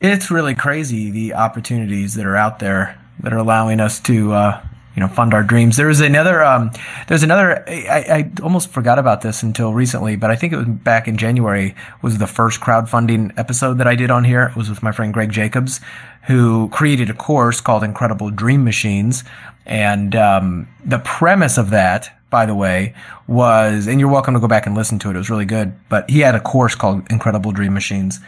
[0.00, 4.66] It's really crazy the opportunities that are out there that are allowing us to, uh,
[4.94, 5.76] you know, fund our dreams.
[5.76, 6.42] There's another.
[6.42, 6.72] Um,
[7.06, 7.64] there's another.
[7.68, 11.18] I, I almost forgot about this until recently, but I think it was back in
[11.18, 11.76] January.
[12.02, 14.42] Was the first crowdfunding episode that I did on here.
[14.46, 15.80] It was with my friend Greg Jacobs,
[16.26, 19.22] who created a course called Incredible Dream Machines,
[19.66, 22.94] and um, the premise of that by the way,
[23.26, 25.14] was, and you're welcome to go back and listen to it.
[25.14, 25.72] It was really good.
[25.88, 28.20] But he had a course called Incredible Dream Machines,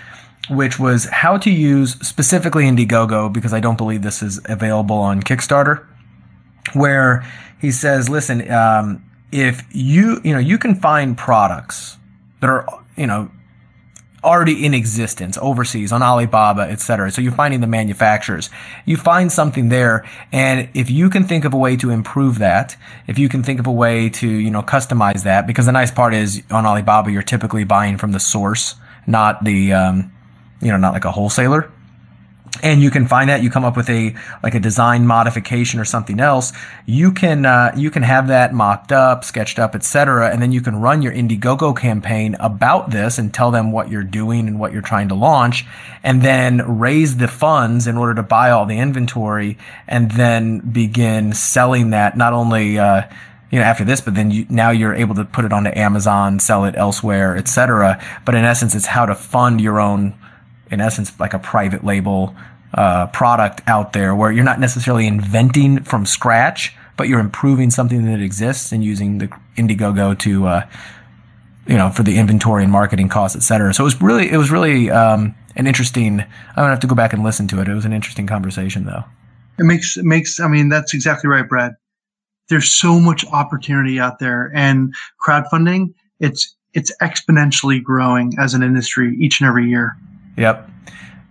[0.48, 5.22] which was how to use specifically Indiegogo, because I don't believe this is available on
[5.22, 5.84] Kickstarter,
[6.74, 7.26] where
[7.60, 11.96] he says, listen, um, if you, you know, you can find products
[12.40, 12.66] that are,
[12.96, 13.30] you know,
[14.24, 17.10] already in existence overseas on Alibaba, etc.
[17.10, 18.50] So you're finding the manufacturers.
[18.84, 22.76] You find something there, and if you can think of a way to improve that,
[23.06, 25.90] if you can think of a way to you know customize that, because the nice
[25.90, 28.74] part is on Alibaba you're typically buying from the source,
[29.06, 30.12] not the um,
[30.60, 31.70] you know not like a wholesaler.
[32.62, 33.42] And you can find that.
[33.42, 36.52] You come up with a like a design modification or something else.
[36.86, 40.60] You can uh, you can have that mocked up sketched up etc and then you
[40.60, 44.72] can run your indiegogo campaign about this and tell them what you're doing and what
[44.72, 45.64] you're trying to launch
[46.02, 51.32] and then raise the funds in order to buy all the inventory and then begin
[51.32, 53.02] selling that not only uh,
[53.50, 56.38] you know after this but then you, now you're able to put it onto amazon
[56.38, 60.14] sell it elsewhere etc but in essence it's how to fund your own
[60.70, 62.34] in essence, like a private label
[62.74, 68.04] uh, product out there where you're not necessarily inventing from scratch, but you're improving something
[68.06, 70.66] that exists and using the Indiegogo to, uh,
[71.66, 73.72] you know, for the inventory and marketing costs, et cetera.
[73.72, 76.20] So it was really, it was really um, an interesting.
[76.20, 77.68] I'm gonna have to go back and listen to it.
[77.68, 79.04] It was an interesting conversation, though.
[79.58, 80.38] It makes it makes.
[80.38, 81.72] I mean, that's exactly right, Brad.
[82.48, 84.94] There's so much opportunity out there, and
[85.26, 85.94] crowdfunding.
[86.20, 89.96] It's it's exponentially growing as an industry each and every year.
[90.36, 90.70] Yep.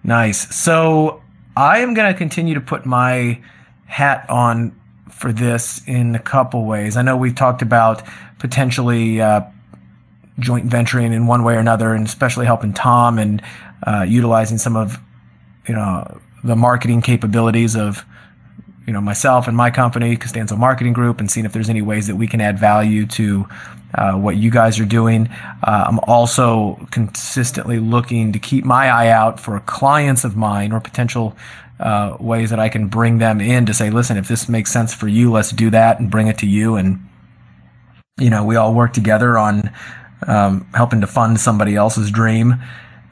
[0.04, 0.56] Nice.
[0.56, 1.22] So
[1.56, 3.40] I am going to continue to put my
[3.86, 4.80] hat on
[5.10, 6.98] for this in a couple ways.
[6.98, 8.04] I know we've talked about
[8.40, 9.42] potentially uh,
[10.40, 13.42] joint venturing in one way or another, and especially helping Tom and
[13.88, 15.00] uh, utilizing some of
[15.68, 18.06] you know the marketing capabilities of
[18.86, 22.08] you know myself and my company, Costanzo Marketing Group, and seeing if there's any ways
[22.08, 23.48] that we can add value to
[23.96, 25.28] uh, what you guys are doing.
[25.64, 30.80] Uh, I'm also consistently looking to keep my eye out for clients of mine or
[30.80, 31.36] potential
[31.80, 34.94] uh, ways that I can bring them in to say, listen, if this makes sense
[34.94, 36.76] for you, let's do that and bring it to you.
[36.76, 37.00] And
[38.18, 39.72] you know, we all work together on
[40.28, 42.54] um, helping to fund somebody else's dream.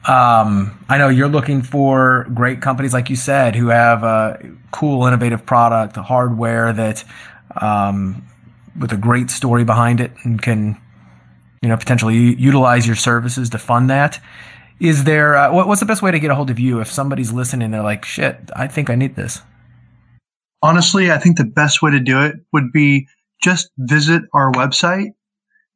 [0.06, 5.06] Um, I know you're looking for great companies, like you said, who have a cool,
[5.06, 7.04] innovative product, hardware that,
[7.60, 8.26] um,
[8.78, 10.80] with a great story behind it, and can,
[11.62, 14.20] you know, potentially utilize your services to fund that.
[14.80, 16.90] Is there uh, what, what's the best way to get a hold of you if
[16.90, 17.70] somebody's listening?
[17.70, 19.42] They're like, "Shit, I think I need this."
[20.62, 23.06] Honestly, I think the best way to do it would be
[23.42, 25.10] just visit our website.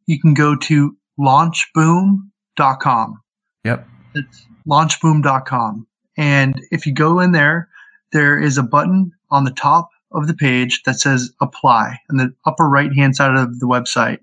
[0.07, 3.22] You can go to launchboom.com.
[3.64, 3.88] Yep
[4.18, 5.86] it's launchboom.com.
[6.16, 7.68] And if you go in there,
[8.12, 12.34] there is a button on the top of the page that says apply in the
[12.46, 14.18] upper right hand side of the website.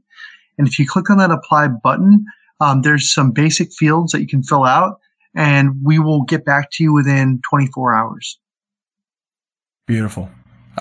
[0.57, 2.25] And if you click on that apply button,
[2.59, 4.99] um, there's some basic fields that you can fill out
[5.36, 8.39] and we will get back to you within 24 hours.
[9.86, 10.29] Beautiful.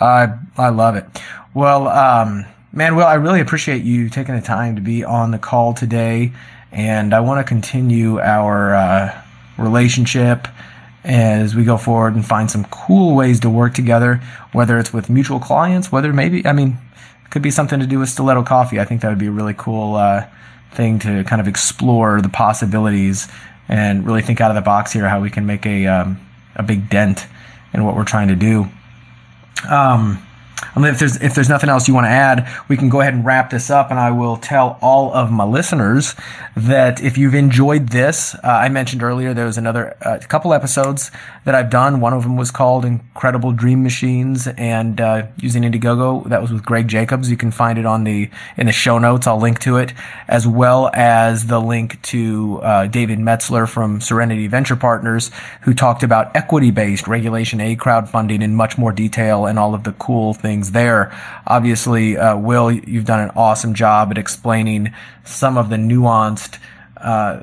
[0.00, 1.04] I, I love it.
[1.52, 5.38] Well, um, man, Will, I really appreciate you taking the time to be on the
[5.38, 6.32] call today
[6.72, 9.22] and I want to continue our uh,
[9.58, 10.48] relationship
[11.04, 15.10] as we go forward and find some cool ways to work together, whether it's with
[15.10, 16.78] mutual clients, whether maybe, I mean,
[17.24, 18.80] it could be something to do with Stiletto Coffee.
[18.80, 20.26] I think that would be a really cool uh,
[20.72, 23.28] thing to kind of explore the possibilities
[23.68, 26.20] and really think out of the box here how we can make a, um,
[26.56, 27.26] a big dent
[27.72, 28.66] in what we're trying to do.
[29.68, 30.24] Um,
[30.76, 33.24] if there's if there's nothing else you want to add, we can go ahead and
[33.24, 36.14] wrap this up, and I will tell all of my listeners
[36.56, 41.10] that if you've enjoyed this, uh, I mentioned earlier there was another uh, couple episodes
[41.44, 42.00] that I've done.
[42.00, 46.28] One of them was called "Incredible Dream Machines" and uh, using Indiegogo.
[46.28, 47.30] That was with Greg Jacobs.
[47.30, 49.26] You can find it on the in the show notes.
[49.26, 49.92] I'll link to it
[50.28, 55.30] as well as the link to uh, David Metzler from Serenity Venture Partners,
[55.62, 59.92] who talked about equity-based Regulation A crowdfunding in much more detail and all of the
[59.92, 61.10] cool things there.
[61.46, 64.92] Obviously, uh, Will, you've done an awesome job at explaining
[65.24, 66.58] some of the nuanced,
[66.98, 67.40] uh,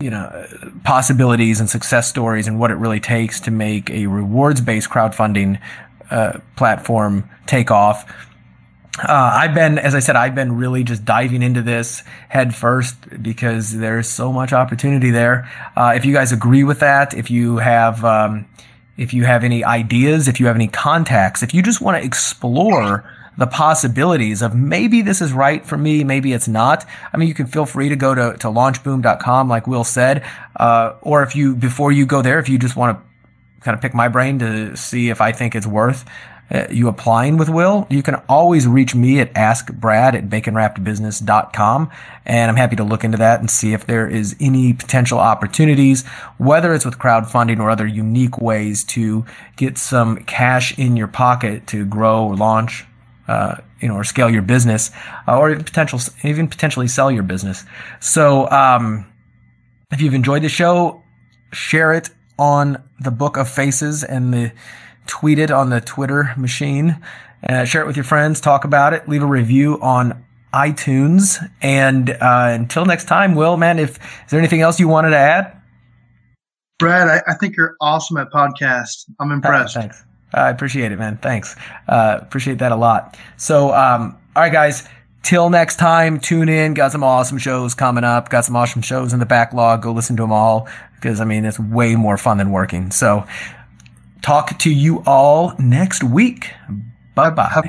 [0.00, 0.26] you know,
[0.82, 5.60] possibilities and success stories and what it really takes to make a rewards-based crowdfunding
[6.10, 8.04] uh, platform take off.
[8.98, 12.96] Uh, I've been, as I said, I've been really just diving into this head first
[13.22, 15.50] because there's so much opportunity there.
[15.76, 18.46] Uh, if you guys agree with that, if you have, um,
[18.96, 22.04] if you have any ideas, if you have any contacts, if you just want to
[22.04, 23.04] explore
[23.36, 26.86] the possibilities of maybe this is right for me, maybe it's not.
[27.12, 30.24] I mean, you can feel free to go to, to launchboom.com, like Will said,
[30.56, 33.04] uh, or if you, before you go there, if you just want to
[33.62, 36.04] kind of pick my brain to see if I think it's worth
[36.50, 41.90] uh, you applying with Will, you can always reach me at askbrad at baconwrappedbusiness.com.
[42.26, 46.06] And I'm happy to look into that and see if there is any potential opportunities,
[46.38, 49.24] whether it's with crowdfunding or other unique ways to
[49.56, 52.84] get some cash in your pocket to grow or launch,
[53.26, 54.90] uh, you know, or scale your business,
[55.26, 57.64] uh, or even potential, even potentially sell your business.
[58.00, 59.06] So, um,
[59.90, 61.02] if you've enjoyed the show,
[61.52, 64.52] share it on the Book of Faces and the
[65.06, 67.02] tweet it on the Twitter machine,
[67.48, 71.38] uh, share it with your friends, talk about it, leave a review on iTunes.
[71.60, 75.18] And uh, until next time, Will, man, if is there anything else you wanted to
[75.18, 75.60] add?
[76.78, 79.04] Brad, I, I, think you're awesome at podcast.
[79.20, 79.76] I'm impressed.
[79.76, 80.04] Uh, thanks.
[80.32, 81.18] I appreciate it, man.
[81.18, 81.54] Thanks.
[81.88, 83.16] Uh, appreciate that a lot.
[83.36, 84.88] So, um, all right, guys.
[85.22, 86.74] Till next time, tune in.
[86.74, 88.28] Got some awesome shows coming up.
[88.28, 89.80] Got some awesome shows in the backlog.
[89.80, 92.90] Go listen to them all because I mean it's way more fun than working.
[92.90, 93.26] So,
[94.24, 96.50] talk to you all next week.
[97.14, 97.50] Bye bye.
[97.52, 97.68] Have,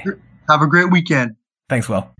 [0.50, 1.36] have, a great weekend.
[1.68, 2.15] Thanks, Will.